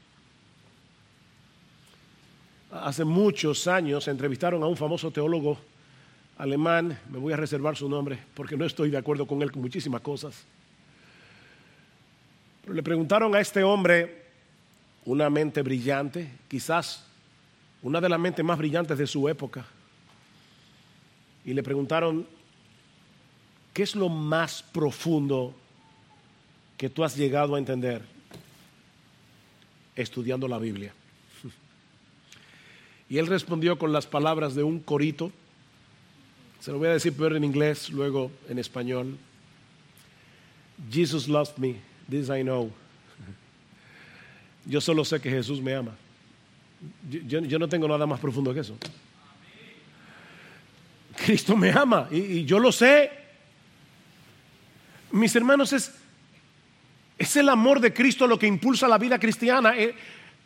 [2.69, 5.57] Hace muchos años entrevistaron a un famoso teólogo
[6.37, 9.61] alemán, me voy a reservar su nombre porque no estoy de acuerdo con él con
[9.63, 10.43] muchísimas cosas.
[12.67, 14.23] Le preguntaron a este hombre,
[15.05, 17.05] una mente brillante, quizás
[17.83, 19.65] una de las mentes más brillantes de su época,
[21.45, 22.27] y le preguntaron,
[23.71, 25.53] ¿qué es lo más profundo
[26.75, 28.01] que tú has llegado a entender
[29.95, 30.93] estudiando la Biblia?
[33.07, 35.31] Y él respondió con las palabras de un corito.
[36.59, 39.19] Se lo voy a decir primero en inglés, luego en español.
[40.89, 41.75] Jesus loves me,
[42.09, 42.71] this I know.
[44.65, 45.91] Yo solo sé que Jesús me ama.
[47.09, 48.77] Yo, no tengo nada más profundo que eso.
[51.15, 53.11] Cristo me ama y, yo lo sé.
[55.11, 55.93] Mis hermanos, es,
[57.17, 59.77] es el amor de Cristo lo que impulsa la vida cristiana.
[59.77, 59.95] El,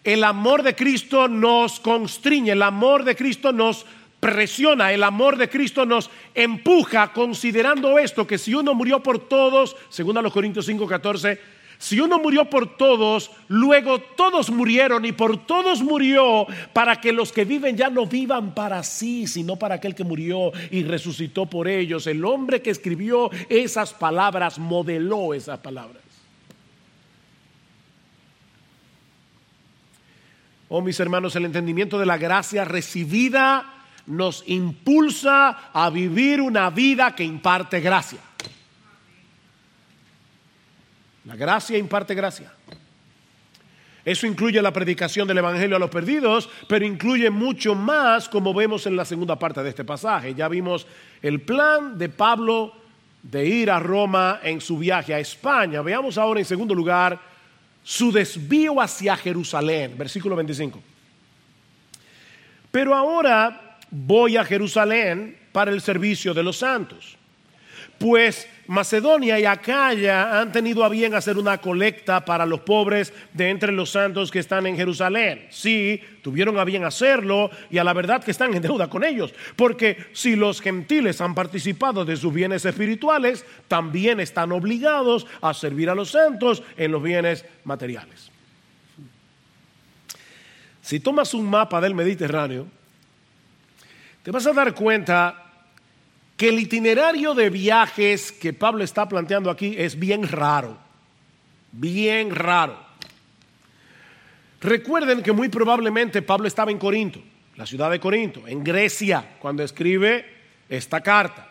[0.04, 3.86] el amor de Cristo nos constriñe, el amor de Cristo nos
[4.20, 9.76] presiona, el amor de Cristo nos empuja considerando esto, que si uno murió por todos,
[9.90, 11.40] según a los Corintios 5:14,
[11.78, 17.32] si uno murió por todos, luego todos murieron y por todos murió para que los
[17.32, 21.70] que viven ya no vivan para sí, sino para aquel que murió y resucitó por
[21.70, 22.06] ellos.
[22.06, 26.04] El hombre que escribió esas palabras modeló esas palabras.
[30.68, 33.79] Oh, mis hermanos, el entendimiento de la gracia recibida
[34.10, 38.20] nos impulsa a vivir una vida que imparte gracia.
[41.26, 42.52] La gracia imparte gracia.
[44.04, 48.88] Eso incluye la predicación del Evangelio a los perdidos, pero incluye mucho más como vemos
[48.88, 50.34] en la segunda parte de este pasaje.
[50.34, 50.88] Ya vimos
[51.22, 52.74] el plan de Pablo
[53.22, 55.84] de ir a Roma en su viaje a España.
[55.84, 57.20] Veamos ahora en segundo lugar
[57.84, 60.82] su desvío hacia Jerusalén, versículo 25.
[62.72, 67.18] Pero ahora voy a Jerusalén para el servicio de los santos,
[67.98, 73.50] pues Macedonia y Acaya han tenido a bien hacer una colecta para los pobres de
[73.50, 75.48] entre los santos que están en Jerusalén.
[75.50, 79.34] Sí, tuvieron a bien hacerlo y a la verdad que están en deuda con ellos,
[79.56, 85.90] porque si los gentiles han participado de sus bienes espirituales, también están obligados a servir
[85.90, 88.32] a los santos en los bienes materiales.
[90.82, 92.68] Si tomas un mapa del Mediterráneo,
[94.30, 95.44] te vas a dar cuenta
[96.38, 100.78] que el itinerario de viajes que Pablo está planteando aquí es bien raro,
[101.72, 102.78] bien raro.
[104.62, 107.20] Recuerden que muy probablemente Pablo estaba en Corinto,
[107.56, 110.24] la ciudad de Corinto, en Grecia, cuando escribe
[110.70, 111.50] esta carta.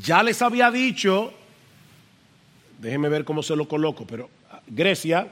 [0.00, 1.32] Ya les había dicho,
[2.80, 4.28] déjenme ver cómo se lo coloco, pero
[4.66, 5.28] Grecia,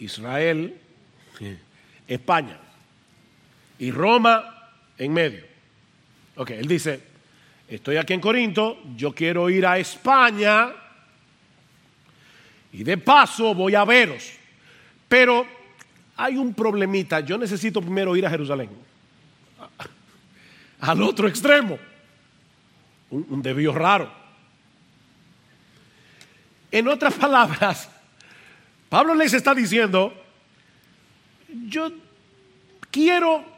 [0.00, 0.76] Israel,
[2.08, 2.65] España
[3.78, 5.44] y Roma en medio.
[6.36, 7.00] Ok, él dice,
[7.68, 10.72] estoy aquí en Corinto, yo quiero ir a España
[12.72, 14.32] y de paso voy a veros.
[15.08, 15.46] Pero
[16.16, 18.70] hay un problemita, yo necesito primero ir a Jerusalén,
[20.80, 21.78] al otro extremo,
[23.10, 24.12] un, un raro.
[26.70, 27.88] En otras palabras,
[28.88, 30.12] Pablo les está diciendo,
[31.68, 31.90] yo
[32.90, 33.55] quiero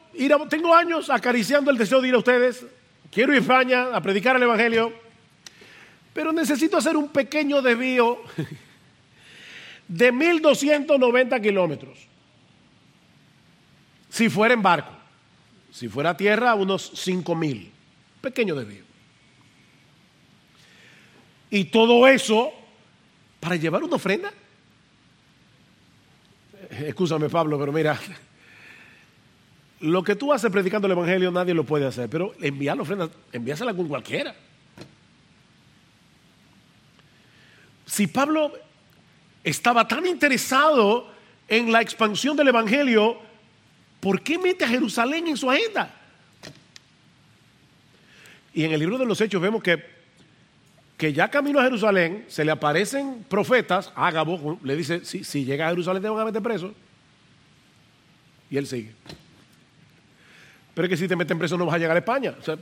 [0.49, 2.65] tengo años acariciando el deseo de ir a ustedes.
[3.11, 4.93] Quiero ir a España a predicar el Evangelio.
[6.13, 8.19] Pero necesito hacer un pequeño desvío
[9.89, 11.99] de 1290 kilómetros.
[14.09, 14.93] Si fuera en barco,
[15.71, 17.71] si fuera a tierra, unos 5 mil.
[18.21, 18.85] Pequeño desvío.
[21.51, 22.53] Y todo eso
[23.41, 24.33] para llevar una ofrenda.
[26.71, 27.99] Escúchame, Pablo, pero mira,
[29.81, 33.09] lo que tú haces predicando el Evangelio nadie lo puede hacer, pero enviar la ofrenda,
[33.33, 34.35] envíasela con cualquiera.
[37.87, 38.53] Si Pablo
[39.45, 41.09] estaba tan interesado
[41.47, 43.19] en la expansión del Evangelio,
[44.01, 45.95] ¿por qué mete a Jerusalén en su agenda?
[48.53, 49.83] Y en el libro de los Hechos vemos que,
[50.97, 55.67] que ya camino a Jerusalén se le aparecen profetas, Ágabo le dice, si, si llega
[55.67, 56.75] a Jerusalén te van a meter preso.
[58.51, 58.93] Y él sigue.
[60.79, 62.37] Pero es que si te meten preso no vas a llegar a España.
[62.41, 62.57] O sea,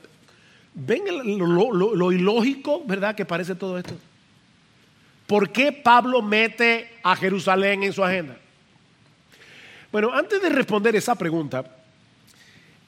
[0.73, 1.03] ven
[1.39, 3.15] lo, lo ilógico, ¿verdad?
[3.15, 3.93] Que parece todo esto.
[5.27, 8.39] ¿Por qué Pablo mete a Jerusalén en su agenda?
[9.93, 11.63] Bueno, antes de responder esa pregunta,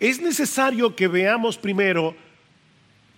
[0.01, 2.17] es necesario que veamos primero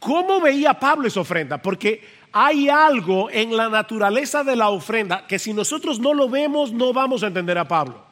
[0.01, 5.39] cómo veía Pablo esa ofrenda, porque hay algo en la naturaleza de la ofrenda que
[5.39, 8.05] si nosotros no lo vemos no vamos a entender a Pablo.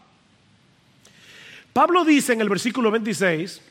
[1.72, 3.62] Pablo dice en el versículo 26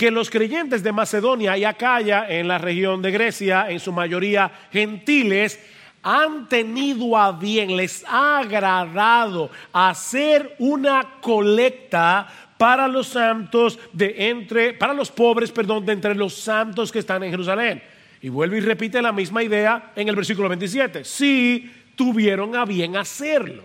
[0.00, 4.50] que los creyentes de Macedonia y Acaya, en la región de Grecia, en su mayoría
[4.72, 5.60] gentiles,
[6.02, 14.72] han tenido a bien, les ha agradado hacer una colecta para los santos de entre,
[14.72, 17.82] para los pobres, perdón, de entre los santos que están en Jerusalén.
[18.22, 21.04] Y vuelve y repite la misma idea en el versículo 27.
[21.04, 23.64] Sí, tuvieron a bien hacerlo.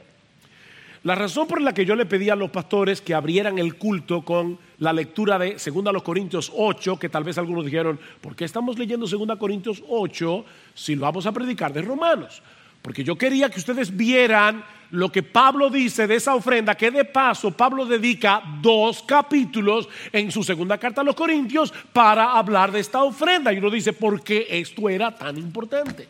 [1.04, 4.26] La razón por la que yo le pedí a los pastores que abrieran el culto
[4.26, 8.78] con la lectura de 2 Corintios 8, que tal vez algunos dijeron, ¿por qué estamos
[8.78, 12.42] leyendo 2 Corintios 8 si lo vamos a predicar de Romanos?
[12.82, 17.06] Porque yo quería que ustedes vieran lo que Pablo dice de esa ofrenda, que de
[17.06, 22.80] paso Pablo dedica dos capítulos en su segunda carta a los Corintios para hablar de
[22.80, 23.52] esta ofrenda.
[23.52, 26.08] Y uno dice, ¿por qué esto era tan importante?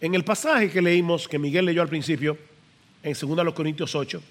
[0.00, 2.36] En el pasaje que leímos, que Miguel leyó al principio,
[3.02, 4.22] en 2 Corintios 8,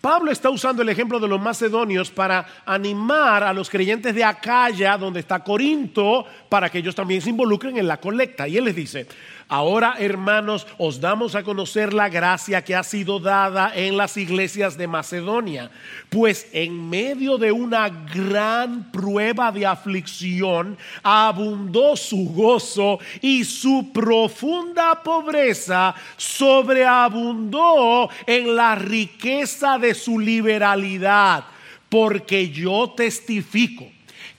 [0.00, 4.96] Pablo está usando el ejemplo de los macedonios para animar a los creyentes de Acaya,
[4.96, 8.46] donde está Corinto, para que ellos también se involucren en la colecta.
[8.46, 9.08] Y él les dice,
[9.50, 14.76] Ahora, hermanos, os damos a conocer la gracia que ha sido dada en las iglesias
[14.76, 15.70] de Macedonia,
[16.10, 25.02] pues en medio de una gran prueba de aflicción, abundó su gozo y su profunda
[25.02, 31.44] pobreza sobreabundó en la riqueza de su liberalidad,
[31.88, 33.86] porque yo testifico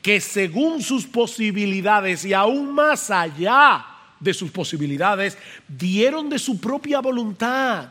[0.04, 3.88] que según sus posibilidades y aún más allá,
[4.19, 7.89] de sus posibilidades, dieron de su propia voluntad,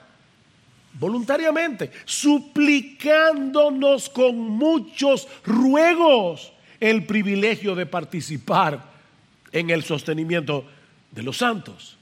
[0.98, 8.98] voluntariamente, suplicándonos con muchos ruegos el privilegio de participar
[9.52, 10.64] en el sostenimiento
[11.10, 11.96] de los santos.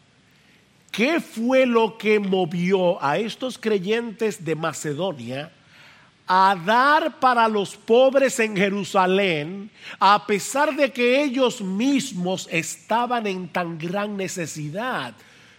[0.90, 5.52] ¿Qué fue lo que movió a estos creyentes de Macedonia
[6.26, 13.48] a dar para los pobres en Jerusalén, a pesar de que ellos mismos estaban en
[13.48, 15.14] tan gran necesidad.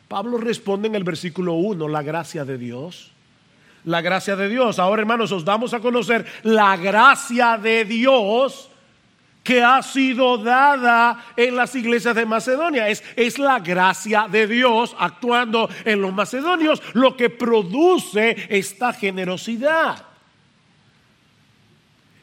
[0.07, 3.11] Pablo responde en el versículo 1, la gracia de Dios.
[3.85, 4.79] La gracia de Dios.
[4.79, 8.69] Ahora hermanos, os damos a conocer la gracia de Dios
[9.43, 12.89] que ha sido dada en las iglesias de Macedonia.
[12.89, 20.06] Es, es la gracia de Dios actuando en los macedonios lo que produce esta generosidad.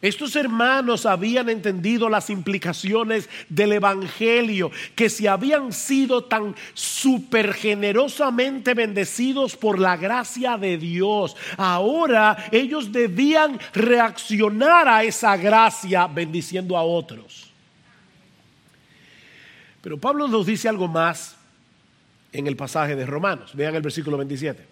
[0.05, 8.75] Estos hermanos habían entendido las implicaciones del Evangelio, que si habían sido tan super generosamente
[8.75, 16.83] bendecidos por la gracia de Dios, ahora ellos debían reaccionar a esa gracia bendiciendo a
[16.83, 17.51] otros.
[19.81, 21.35] Pero Pablo nos dice algo más
[22.31, 23.53] en el pasaje de Romanos.
[23.55, 24.67] Vean el versículo 27.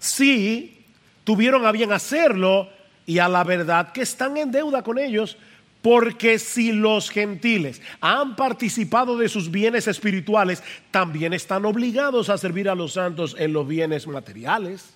[0.00, 0.84] Si
[1.22, 2.74] tuvieron a bien hacerlo,
[3.06, 5.38] y a la verdad que están en deuda con ellos,
[5.80, 12.68] porque si los gentiles han participado de sus bienes espirituales, también están obligados a servir
[12.68, 14.90] a los santos en los bienes materiales.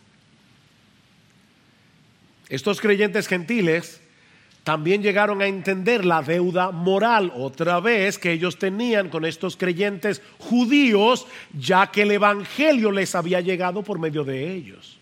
[2.49, 4.01] Estos creyentes gentiles
[4.65, 10.21] también llegaron a entender la deuda moral otra vez que ellos tenían con estos creyentes
[10.39, 11.27] judíos,
[11.59, 15.00] ya que el Evangelio les había llegado por medio de ellos.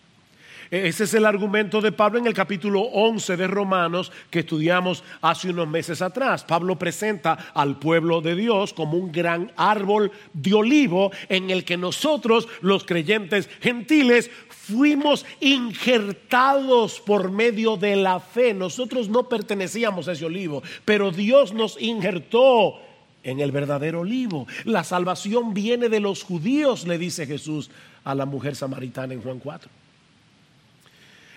[0.71, 5.03] E-, ese es el argumento de Pablo en el capítulo 11 de Romanos que estudiamos
[5.21, 6.45] hace unos meses atrás.
[6.45, 11.77] Pablo presenta al pueblo de Dios como un gran árbol de olivo en el que
[11.77, 18.53] nosotros, los creyentes gentiles, fuimos injertados por medio de la fe.
[18.53, 22.81] Nosotros no pertenecíamos a ese olivo, pero Dios nos injertó
[23.23, 24.47] en el verdadero olivo.
[24.65, 27.71] La salvación viene de los judíos, le dice Jesús
[28.05, 29.78] a la mujer samaritana en Juan 4.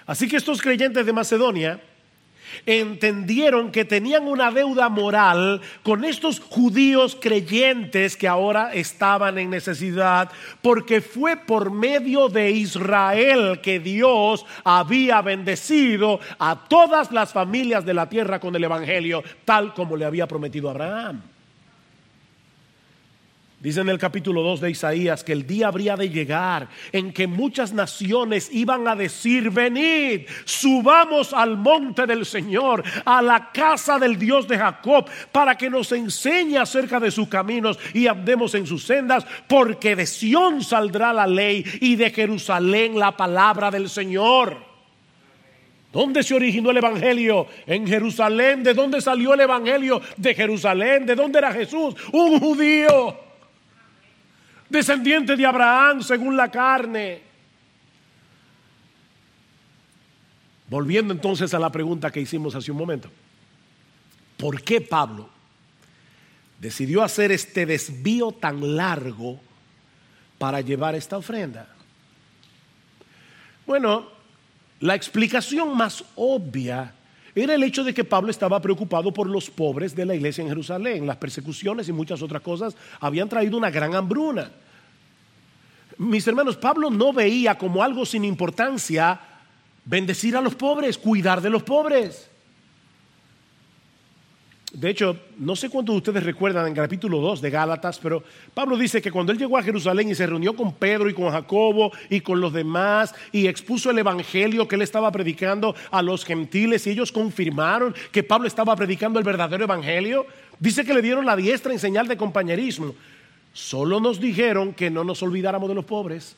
[0.06, 1.80] Así que estos creyentes de Macedonia
[2.66, 10.30] entendieron que tenían una deuda moral con estos judíos creyentes que ahora estaban en necesidad,
[10.62, 17.93] porque fue por medio de Israel que Dios había bendecido a todas las familias de
[17.93, 21.22] la tierra con el Evangelio, tal como le había prometido a Abraham.
[23.62, 27.28] Dice en el capítulo 2 de Isaías que el día habría de llegar en que
[27.28, 34.18] muchas naciones iban a decir, venid, subamos al monte del Señor, a la casa del
[34.18, 38.84] Dios de Jacob, para que nos enseñe acerca de sus caminos y andemos en sus
[38.84, 44.57] sendas, porque de Sión saldrá la ley y de Jerusalén la palabra del Señor.
[45.93, 47.45] ¿Dónde se originó el Evangelio?
[47.68, 48.64] En Jerusalén.
[48.64, 50.01] ¿De dónde salió el Evangelio?
[50.18, 51.05] De Jerusalén.
[51.05, 51.93] ¿De dónde era Jesús?
[52.12, 53.30] Un judío
[54.72, 57.22] descendiente de Abraham según la carne.
[60.69, 63.09] Volviendo entonces a la pregunta que hicimos hace un momento.
[64.38, 65.30] ¿Por qué Pablo
[66.59, 69.39] decidió hacer este desvío tan largo
[70.38, 71.67] para llevar esta ofrenda?
[73.67, 74.07] Bueno,
[74.80, 76.93] la explicación más obvia
[77.36, 80.49] era el hecho de que Pablo estaba preocupado por los pobres de la iglesia en
[80.49, 81.05] Jerusalén.
[81.05, 84.51] Las persecuciones y muchas otras cosas habían traído una gran hambruna.
[86.02, 89.20] Mis hermanos, Pablo no veía como algo sin importancia
[89.86, 92.28] bendecir a los pobres, cuidar de los pobres.
[94.74, 98.78] De hecho, no sé cuántos de ustedes recuerdan en capítulo 2 de Gálatas, pero Pablo
[98.78, 101.91] dice que cuando él llegó a Jerusalén y se reunió con Pedro y con Jacobo
[102.10, 106.88] y con los demás y expuso el evangelio que él estaba predicando a los gentiles
[106.88, 110.26] y ellos confirmaron que Pablo estaba predicando el verdadero evangelio,
[110.58, 112.95] dice que le dieron la diestra en señal de compañerismo.
[113.54, 116.36] Solo nos dijeron que no nos olvidáramos de los pobres.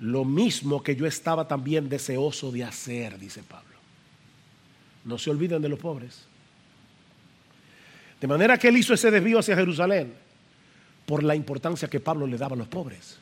[0.00, 3.74] Lo mismo que yo estaba también deseoso de hacer, dice Pablo.
[5.04, 6.24] No se olviden de los pobres.
[8.20, 10.14] De manera que él hizo ese desvío hacia Jerusalén
[11.06, 13.18] por la importancia que Pablo le daba a los pobres.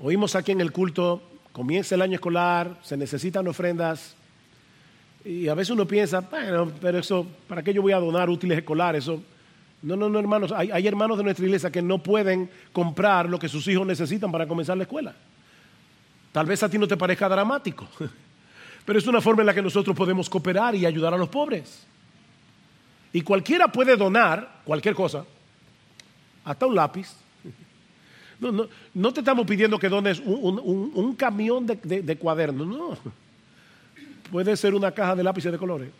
[0.00, 1.22] Oímos aquí en el culto,
[1.52, 4.14] comienza el año escolar, se necesitan ofrendas
[5.24, 8.56] y a veces uno piensa, bueno, pero eso, ¿para qué yo voy a donar útiles
[8.58, 9.04] escolares?
[9.04, 9.22] Eso,
[9.80, 13.48] no, no, no, hermanos, hay, hermanos de nuestra iglesia que no pueden comprar lo que
[13.48, 15.14] sus hijos necesitan para comenzar la escuela.
[16.32, 17.86] Tal vez a ti no te parezca dramático,
[18.84, 21.86] pero es una forma en la que nosotros podemos cooperar y ayudar a los pobres.
[23.12, 25.24] Y cualquiera puede donar cualquier cosa,
[26.44, 27.08] hasta un lápiz.
[28.40, 32.96] No, no, no te estamos pidiendo que dones un, camión de, de cuadernos, no.
[34.30, 35.90] Puede ser una caja de lápices de colores.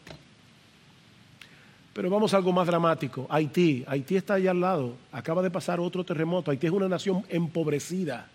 [1.98, 3.26] Pero vamos a algo más dramático.
[3.28, 4.94] Haití, Haití está allá al lado.
[5.10, 6.52] Acaba de pasar otro terremoto.
[6.52, 8.28] Haití es una nación empobrecida.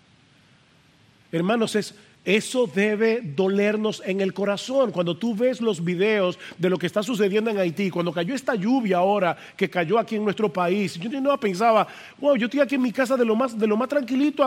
[1.32, 1.95] Hermanos, es,
[2.26, 4.91] eso debe dolernos en el corazón.
[4.91, 8.53] Cuando tú ves los videos de lo que está sucediendo en Haití, cuando cayó esta
[8.53, 11.88] lluvia ahora que cayó aquí en nuestro país, yo no pensaba,
[12.20, 14.43] wow, yo estoy aquí en mi casa de lo más, de lo más tranquilito,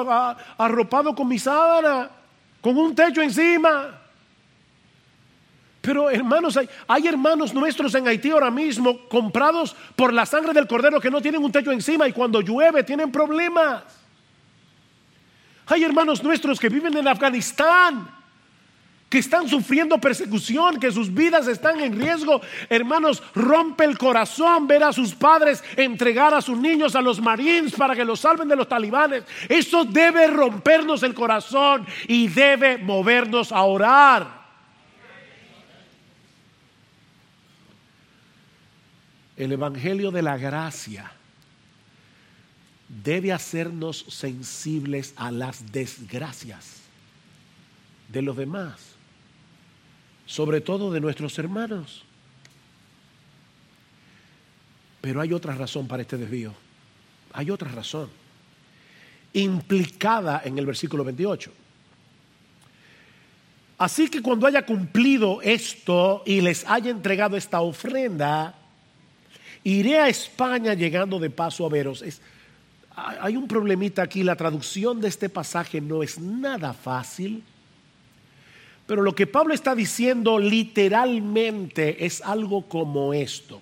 [0.59, 2.11] arropado con mi sábana,
[2.61, 3.99] con un techo encima.
[5.87, 10.67] Pero hermanos, hay, hay, hermanos nuestros en Haití ahora mismo comprados por la sangre del
[10.67, 13.85] cordero que no tienen un techo encima y cuando llueve tienen problemas.
[15.69, 18.11] Hay hermanos nuestros que viven en Afganistán,
[19.09, 22.41] que están sufriendo persecución, que sus vidas están en riesgo.
[22.69, 27.77] Hermanos, rompe el corazón ver a sus padres entregar a sus niños a los marines
[27.77, 29.23] para que los salven de los talibanes.
[29.49, 34.46] Eso debe rompernos el corazón y debe movernos a orar.
[39.37, 41.13] El Evangelio de la Gracia
[42.89, 46.81] debe hacernos sensibles a las desgracias
[48.09, 48.81] de los demás,
[50.25, 52.05] sobre todo de nuestros hermanos.
[55.01, 56.55] Pero hay otra razón para este desvío.
[57.33, 58.09] Hay otra razón
[59.33, 61.53] implicada en el versículo 28.
[63.79, 68.55] Así que cuando haya cumplido esto y les haya entregado esta ofrenda,
[69.67, 72.01] iré a España llegando de paso a veros.
[72.03, 72.21] Es,
[72.95, 77.43] hay un problemita aquí, la traducción de este pasaje no es nada fácil,
[78.87, 83.61] pero lo que Pablo está diciendo literalmente es algo como esto.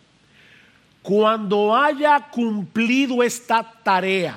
[1.02, 4.36] Cuando haya cumplido esta tarea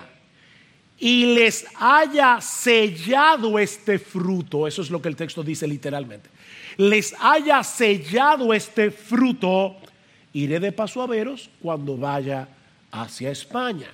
[0.97, 6.29] y les haya sellado este fruto, eso es lo que el texto dice literalmente,
[6.77, 9.75] les haya sellado este fruto,
[10.43, 12.47] iré de paso a veros cuando vaya
[12.91, 13.87] hacia España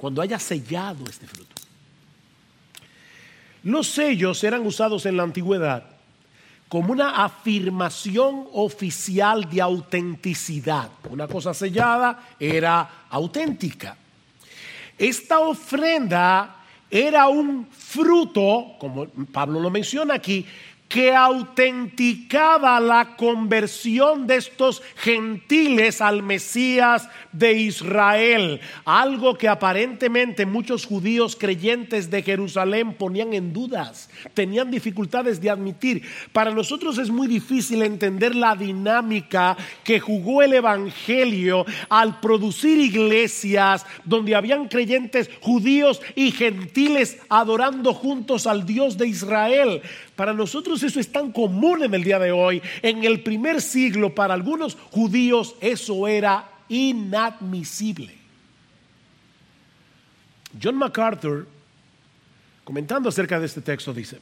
[0.00, 1.54] cuando haya sellado este fruto.
[3.64, 5.84] Los sellos eran usados en la antigüedad
[6.70, 10.88] como una afirmación oficial de autenticidad.
[11.10, 13.94] Una cosa sellada era auténtica.
[14.96, 16.56] Esta ofrenda
[16.90, 20.46] era un fruto, como Pablo lo menciona aquí,
[20.90, 30.86] que autenticaba la conversión de estos gentiles al Mesías de Israel, algo que aparentemente muchos
[30.86, 36.02] judíos creyentes de Jerusalén ponían en dudas, tenían dificultades de admitir.
[36.32, 43.86] Para nosotros es muy difícil entender la dinámica que jugó el Evangelio al producir iglesias
[44.04, 49.82] donde habían creyentes judíos y gentiles adorando juntos al Dios de Israel.
[50.20, 52.60] Para nosotros eso es tan común en el día de hoy.
[52.82, 58.14] En el primer siglo, para algunos judíos, eso era inadmisible.
[60.62, 61.48] John MacArthur,
[62.64, 64.18] comentando acerca de este texto, dice,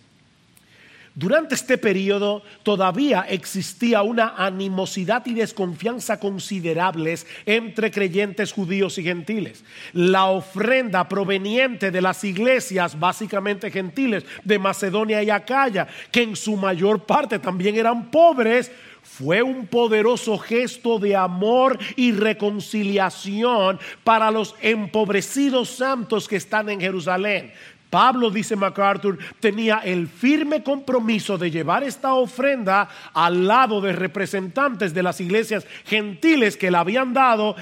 [1.19, 9.65] durante este periodo todavía existía una animosidad y desconfianza considerables entre creyentes judíos y gentiles.
[9.95, 16.57] La ofrenda proveniente de las iglesias, básicamente gentiles, de Macedonia y Acaya, que en su
[16.57, 18.71] mayor parte también eran pobres,
[19.03, 26.81] fue un poderoso gesto de amor y reconciliación para los empobrecidos santos que están en
[26.81, 27.53] Jerusalén.
[27.91, 34.93] Pablo, dice MacArthur, tenía el firme compromiso de llevar esta ofrenda al lado de representantes
[34.93, 37.57] de las iglesias gentiles que le habían dado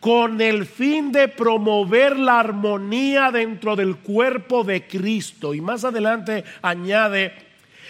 [0.00, 5.52] con el fin de promover la armonía dentro del cuerpo de Cristo.
[5.52, 7.32] Y más adelante añade,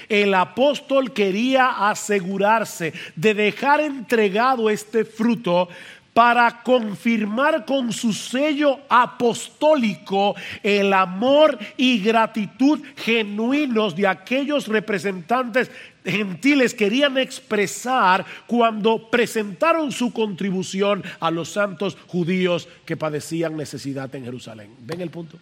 [0.09, 5.69] el apóstol quería asegurarse de dejar entregado este fruto
[6.17, 15.71] para confirmar con su sello apostólico el amor y gratitud genuinos de aquellos representantes
[16.07, 24.25] gentiles querían expresar cuando presentaron su contribución a los santos judíos que padecían necesidad en
[24.25, 24.71] Jerusalén.
[24.87, 25.37] ¿Ven el punto?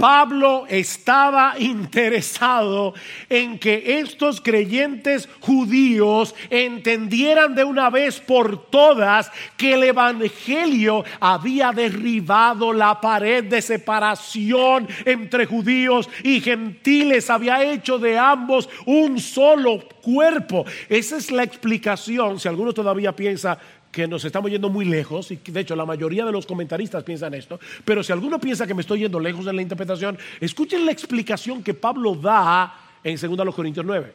[0.00, 2.94] Pablo estaba interesado
[3.28, 11.72] en que estos creyentes judíos entendieran de una vez por todas que el Evangelio había
[11.72, 19.80] derribado la pared de separación entre judíos y gentiles, había hecho de ambos un solo
[20.00, 20.64] cuerpo.
[20.88, 23.58] Esa es la explicación, si alguno todavía piensa
[23.90, 27.34] que nos estamos yendo muy lejos, y de hecho la mayoría de los comentaristas piensan
[27.34, 30.92] esto, pero si alguno piensa que me estoy yendo lejos en la interpretación, escuchen la
[30.92, 34.12] explicación que Pablo da en 2 Corintios 9.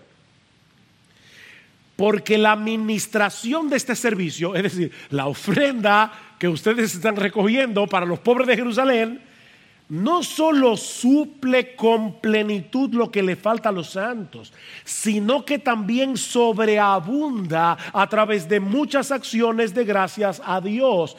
[1.95, 8.05] Porque la administración de este servicio, es decir, la ofrenda que ustedes están recogiendo para
[8.05, 9.21] los pobres de Jerusalén,
[9.89, 14.51] no solo suple con plenitud lo que le falta a los santos,
[14.83, 21.15] sino que también sobreabunda a través de muchas acciones de gracias a Dios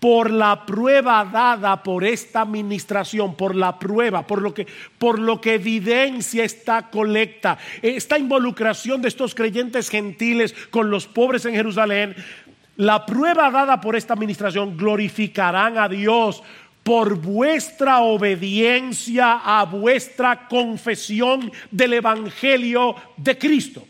[0.00, 4.66] por la prueba dada por esta administración, por la prueba, por lo que,
[4.98, 11.44] por lo que evidencia esta colecta, esta involucración de estos creyentes gentiles con los pobres
[11.44, 12.16] en Jerusalén,
[12.76, 16.42] la prueba dada por esta administración glorificarán a Dios
[16.82, 23.86] por vuestra obediencia a vuestra confesión del Evangelio de Cristo.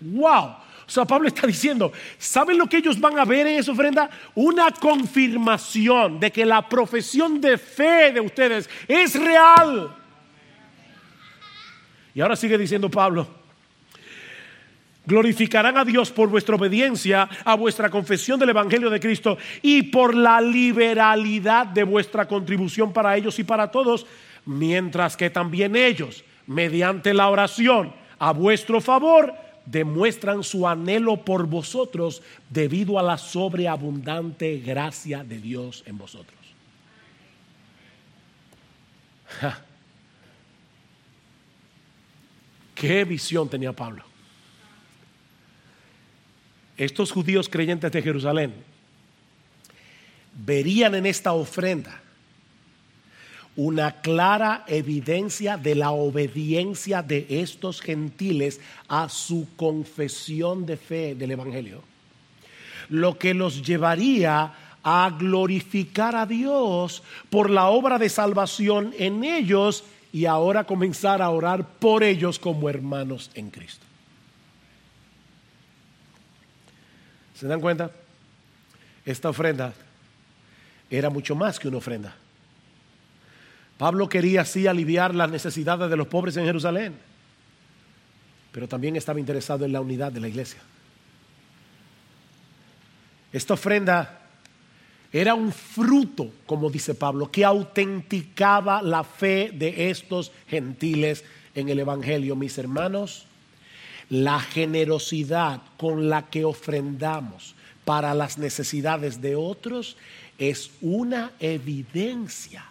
[0.00, 0.56] Wow.
[0.84, 4.10] O sea, Pablo está diciendo, ¿saben lo que ellos van a ver en esa ofrenda?
[4.34, 9.96] Una confirmación de que la profesión de fe de ustedes es real.
[12.14, 13.26] Y ahora sigue diciendo Pablo,
[15.04, 20.14] Glorificarán a Dios por vuestra obediencia a vuestra confesión del Evangelio de Cristo y por
[20.14, 24.06] la liberalidad de vuestra contribución para ellos y para todos,
[24.46, 29.34] mientras que también ellos, mediante la oración a vuestro favor,
[29.66, 36.38] demuestran su anhelo por vosotros debido a la sobreabundante gracia de Dios en vosotros.
[42.74, 44.11] ¿Qué visión tenía Pablo?
[46.84, 48.52] Estos judíos creyentes de Jerusalén
[50.34, 52.00] verían en esta ofrenda
[53.54, 61.32] una clara evidencia de la obediencia de estos gentiles a su confesión de fe del
[61.32, 61.82] Evangelio,
[62.88, 69.84] lo que los llevaría a glorificar a Dios por la obra de salvación en ellos
[70.12, 73.91] y ahora comenzar a orar por ellos como hermanos en Cristo.
[77.34, 77.90] ¿Se dan cuenta?
[79.04, 79.72] Esta ofrenda
[80.90, 82.14] era mucho más que una ofrenda.
[83.78, 86.94] Pablo quería así aliviar las necesidades de los pobres en Jerusalén,
[88.52, 90.60] pero también estaba interesado en la unidad de la iglesia.
[93.32, 94.20] Esta ofrenda
[95.12, 101.24] era un fruto, como dice Pablo, que autenticaba la fe de estos gentiles
[101.54, 102.36] en el Evangelio.
[102.36, 103.26] Mis hermanos,
[104.12, 107.54] la generosidad con la que ofrendamos
[107.86, 109.96] para las necesidades de otros
[110.36, 112.62] es una evidencia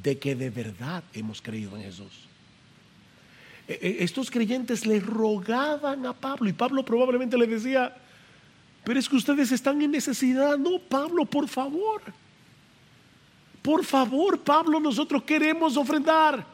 [0.00, 2.28] de que de verdad hemos creído en Jesús.
[3.66, 7.92] E, e, estos creyentes le rogaban a Pablo y Pablo probablemente le decía,
[8.84, 10.56] pero es que ustedes están en necesidad.
[10.56, 12.00] No, Pablo, por favor.
[13.60, 16.46] Por favor, Pablo, nosotros queremos ofrendar.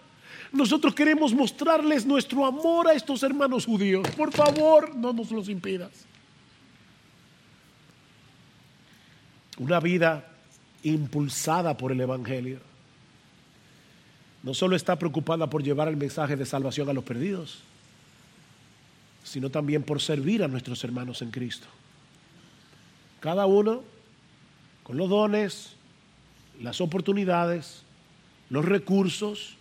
[0.57, 4.09] Nosotros queremos mostrarles nuestro amor a estos hermanos judíos.
[4.17, 5.91] Por favor, no nos los impidas.
[9.59, 10.27] Una vida
[10.83, 12.61] impulsada por el Evangelio
[14.43, 17.59] no solo está preocupada por llevar el mensaje de salvación a los perdidos,
[19.25, 21.67] sino también por servir a nuestros hermanos en Cristo.
[23.21, 23.83] Cada uno
[24.85, 25.73] con los dones,
[26.63, 27.83] las oportunidades,
[28.49, 29.56] los recursos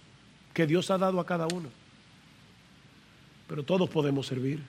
[0.56, 1.70] que Dios ha dado a cada uno.
[3.48, 4.64] Pero todos podemos servir.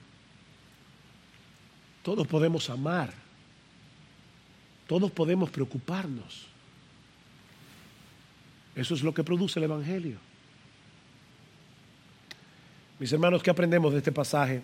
[2.03, 3.11] Todos podemos amar.
[4.85, 6.45] Todos podemos preocuparnos.
[8.75, 10.17] Eso es lo que produce el Evangelio.
[12.99, 14.61] Mis hermanos, ¿qué aprendemos de este pasaje?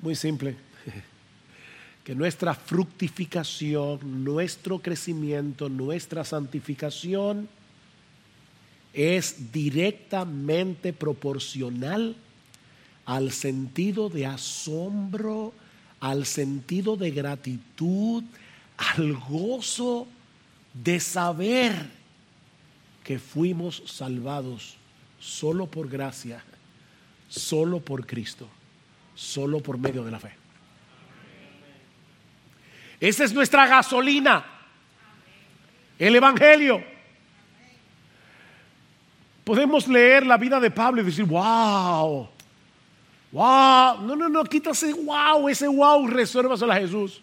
[0.00, 0.56] Muy simple.
[2.06, 7.48] Que nuestra fructificación, nuestro crecimiento, nuestra santificación
[8.96, 12.16] es directamente proporcional
[13.04, 15.52] al sentido de asombro,
[16.00, 18.24] al sentido de gratitud,
[18.78, 20.08] al gozo
[20.72, 21.90] de saber
[23.04, 24.78] que fuimos salvados
[25.20, 26.42] solo por gracia,
[27.28, 28.48] solo por Cristo,
[29.14, 30.32] solo por medio de la fe.
[32.98, 34.42] Esa es nuestra gasolina,
[35.98, 36.95] el Evangelio.
[39.46, 42.28] Podemos leer la vida de Pablo y decir, wow,
[43.30, 47.22] wow, no, no, no, quítase wow, ese wow, resérvaselo a Jesús.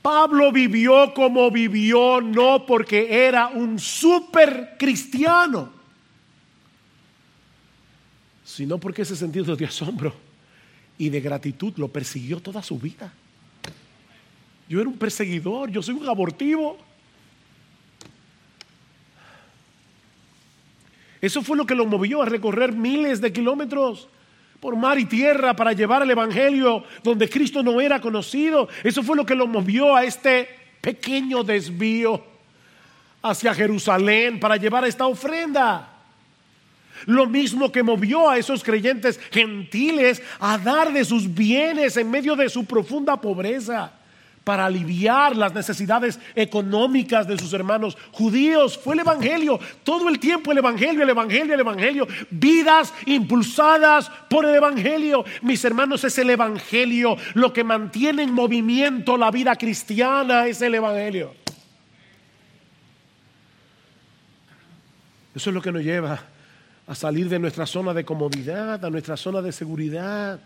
[0.00, 5.70] Pablo vivió como vivió no porque era un super cristiano,
[8.42, 10.14] sino porque ese sentido de asombro
[10.96, 13.12] y de gratitud lo persiguió toda su vida.
[14.66, 16.87] Yo era un perseguidor, yo soy un abortivo.
[21.20, 24.08] Eso fue lo que lo movió a recorrer miles de kilómetros
[24.60, 28.68] por mar y tierra para llevar el Evangelio donde Cristo no era conocido.
[28.82, 30.48] Eso fue lo que lo movió a este
[30.80, 32.22] pequeño desvío
[33.22, 35.94] hacia Jerusalén para llevar esta ofrenda.
[37.06, 42.34] Lo mismo que movió a esos creyentes gentiles a dar de sus bienes en medio
[42.34, 43.97] de su profunda pobreza
[44.48, 48.78] para aliviar las necesidades económicas de sus hermanos judíos.
[48.78, 52.08] Fue el Evangelio, todo el tiempo el Evangelio, el Evangelio, el Evangelio.
[52.30, 55.22] Vidas impulsadas por el Evangelio.
[55.42, 60.76] Mis hermanos, es el Evangelio lo que mantiene en movimiento la vida cristiana, es el
[60.76, 61.34] Evangelio.
[65.34, 66.22] Eso es lo que nos lleva
[66.86, 70.40] a salir de nuestra zona de comodidad, a nuestra zona de seguridad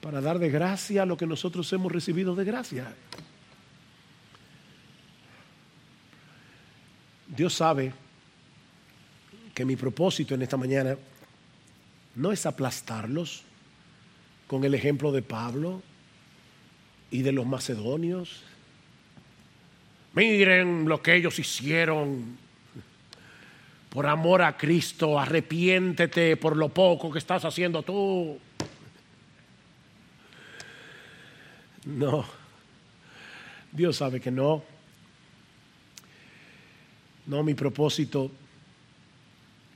[0.00, 2.94] para dar de gracia lo que nosotros hemos recibido de gracia.
[7.28, 7.92] Dios sabe
[9.54, 10.96] que mi propósito en esta mañana
[12.14, 13.42] no es aplastarlos
[14.46, 15.82] con el ejemplo de Pablo
[17.10, 18.42] y de los macedonios.
[20.14, 22.38] Miren lo que ellos hicieron.
[23.90, 28.38] Por amor a Cristo, arrepiéntete por lo poco que estás haciendo tú.
[31.84, 32.24] No.
[33.72, 34.62] Dios sabe que no.
[37.26, 38.30] No, mi propósito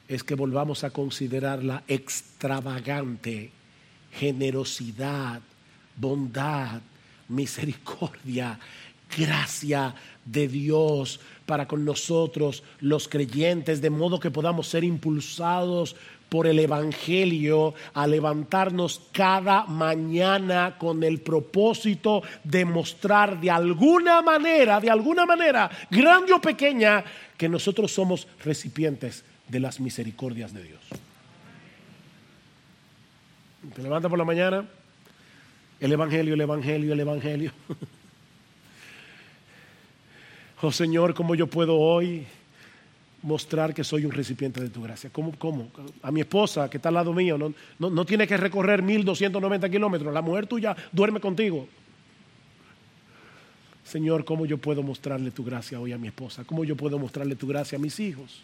[0.08, 3.50] es que volvamos a considerar la extravagante
[4.12, 5.40] generosidad,
[5.96, 6.80] bondad,
[7.28, 8.58] misericordia,
[9.16, 9.94] gracia
[10.24, 15.96] de Dios para con nosotros los creyentes, de modo que podamos ser impulsados
[16.34, 24.80] por el Evangelio a levantarnos cada mañana con el propósito de mostrar de alguna manera,
[24.80, 27.04] de alguna manera, grande o pequeña,
[27.36, 30.80] que nosotros somos recipientes de las misericordias de Dios.
[33.72, 34.64] Te levanta por la mañana,
[35.78, 37.52] el Evangelio, el Evangelio, el Evangelio.
[40.62, 42.26] Oh Señor, ¿cómo yo puedo hoy
[43.24, 45.10] mostrar que soy un recipiente de tu gracia?
[45.10, 45.32] ¿Cómo?
[45.38, 45.68] cómo?
[46.02, 49.68] A mi esposa, que está al lado mío, no, no, no tiene que recorrer 1290
[49.70, 50.12] kilómetros.
[50.12, 51.66] La mujer tuya duerme contigo.
[53.82, 56.44] Señor, ¿cómo yo puedo mostrarle tu gracia hoy a mi esposa?
[56.44, 58.42] ¿Cómo yo puedo mostrarle tu gracia a mis hijos?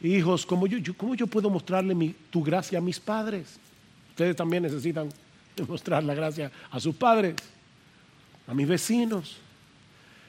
[0.00, 3.58] Hijos, ¿cómo yo, cómo yo puedo mostrarle tu gracia a mis padres?
[4.10, 5.08] Ustedes también necesitan
[5.68, 7.34] mostrar la gracia a sus padres,
[8.46, 9.38] a mis vecinos,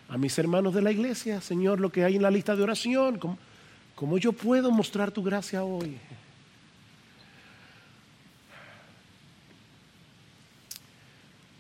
[0.10, 1.40] a mis hermanos de la iglesia.
[1.40, 3.38] Señor, lo que hay en la lista de oración, ¿cómo,
[4.00, 5.98] cómo yo puedo mostrar tu gracia hoy?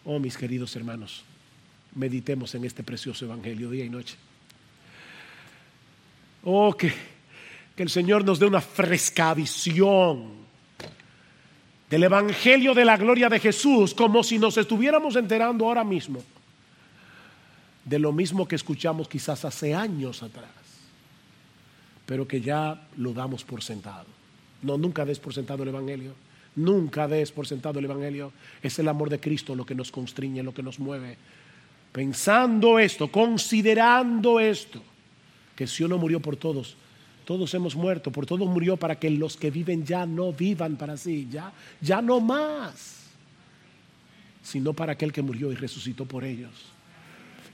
[0.05, 1.25] Oh, mis queridos hermanos,
[1.93, 4.15] meditemos en este precioso evangelio día y noche.
[6.45, 6.93] Oh, que,
[7.75, 10.31] que el Señor nos dé una fresca visión
[11.89, 16.23] del Evangelio de la gloria de Jesús, como si nos estuviéramos enterando ahora mismo
[17.89, 20.49] de lo mismo que escuchamos quizás hace años atrás,
[22.09, 24.07] pero que ya lo damos por sentado.
[24.63, 26.15] No, nunca des por sentado el Evangelio.
[26.55, 28.33] Nunca des por sentado el Evangelio.
[28.63, 31.17] Es el amor de Cristo lo que nos constriñe, lo que nos mueve.
[31.91, 34.81] Pensando esto, considerando esto,
[35.55, 36.75] que si uno murió por todos,
[37.25, 40.97] todos hemos muerto, por todos murió para que los que viven ya no vivan para
[40.97, 43.05] sí, ya, ya no más,
[44.41, 46.78] sino para aquel que murió y resucitó por ellos.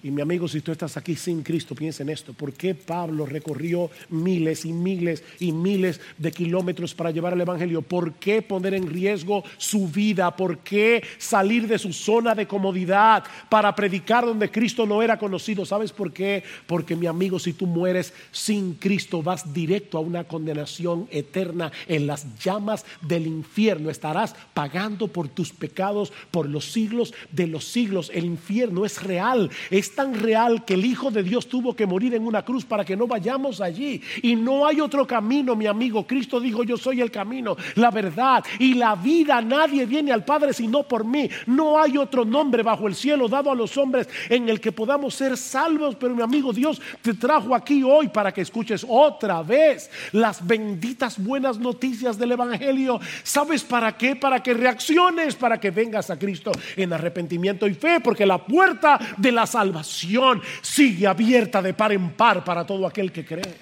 [0.05, 2.31] Y mi amigo, si tú estás aquí sin Cristo, piensa en esto.
[2.31, 7.81] ¿Por qué Pablo recorrió miles y miles y miles de kilómetros para llevar el Evangelio?
[7.81, 10.35] ¿Por qué poner en riesgo su vida?
[10.35, 15.65] ¿Por qué salir de su zona de comodidad para predicar donde Cristo no era conocido?
[15.65, 16.43] ¿Sabes por qué?
[16.67, 22.05] Porque mi amigo, si tú mueres sin Cristo, vas directo a una condenación eterna en
[22.05, 23.89] las llamas del infierno.
[23.89, 28.11] Estarás pagando por tus pecados por los siglos de los siglos.
[28.13, 29.49] El infierno es real.
[29.71, 32.85] Es tan real que el Hijo de Dios tuvo que morir en una cruz para
[32.85, 34.01] que no vayamos allí.
[34.21, 36.05] Y no hay otro camino, mi amigo.
[36.05, 39.41] Cristo dijo, yo soy el camino, la verdad y la vida.
[39.41, 41.29] Nadie viene al Padre sino por mí.
[41.47, 45.15] No hay otro nombre bajo el cielo dado a los hombres en el que podamos
[45.15, 45.95] ser salvos.
[45.95, 51.23] Pero mi amigo, Dios te trajo aquí hoy para que escuches otra vez las benditas
[51.23, 52.99] buenas noticias del Evangelio.
[53.23, 54.15] ¿Sabes para qué?
[54.15, 58.99] Para que reacciones, para que vengas a Cristo en arrepentimiento y fe, porque la puerta
[59.17, 59.45] de la
[59.83, 63.55] salvación sigue abierta de par en par para todo aquel que cree.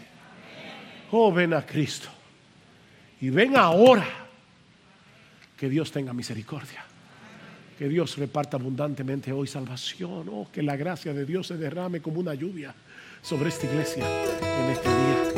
[1.11, 2.09] Oh, ven a Cristo.
[3.21, 4.05] Y ven ahora
[5.57, 6.85] que Dios tenga misericordia.
[7.77, 10.29] Que Dios reparta abundantemente hoy salvación.
[10.29, 12.73] Oh, que la gracia de Dios se derrame como una lluvia
[13.21, 15.32] sobre esta iglesia en este día.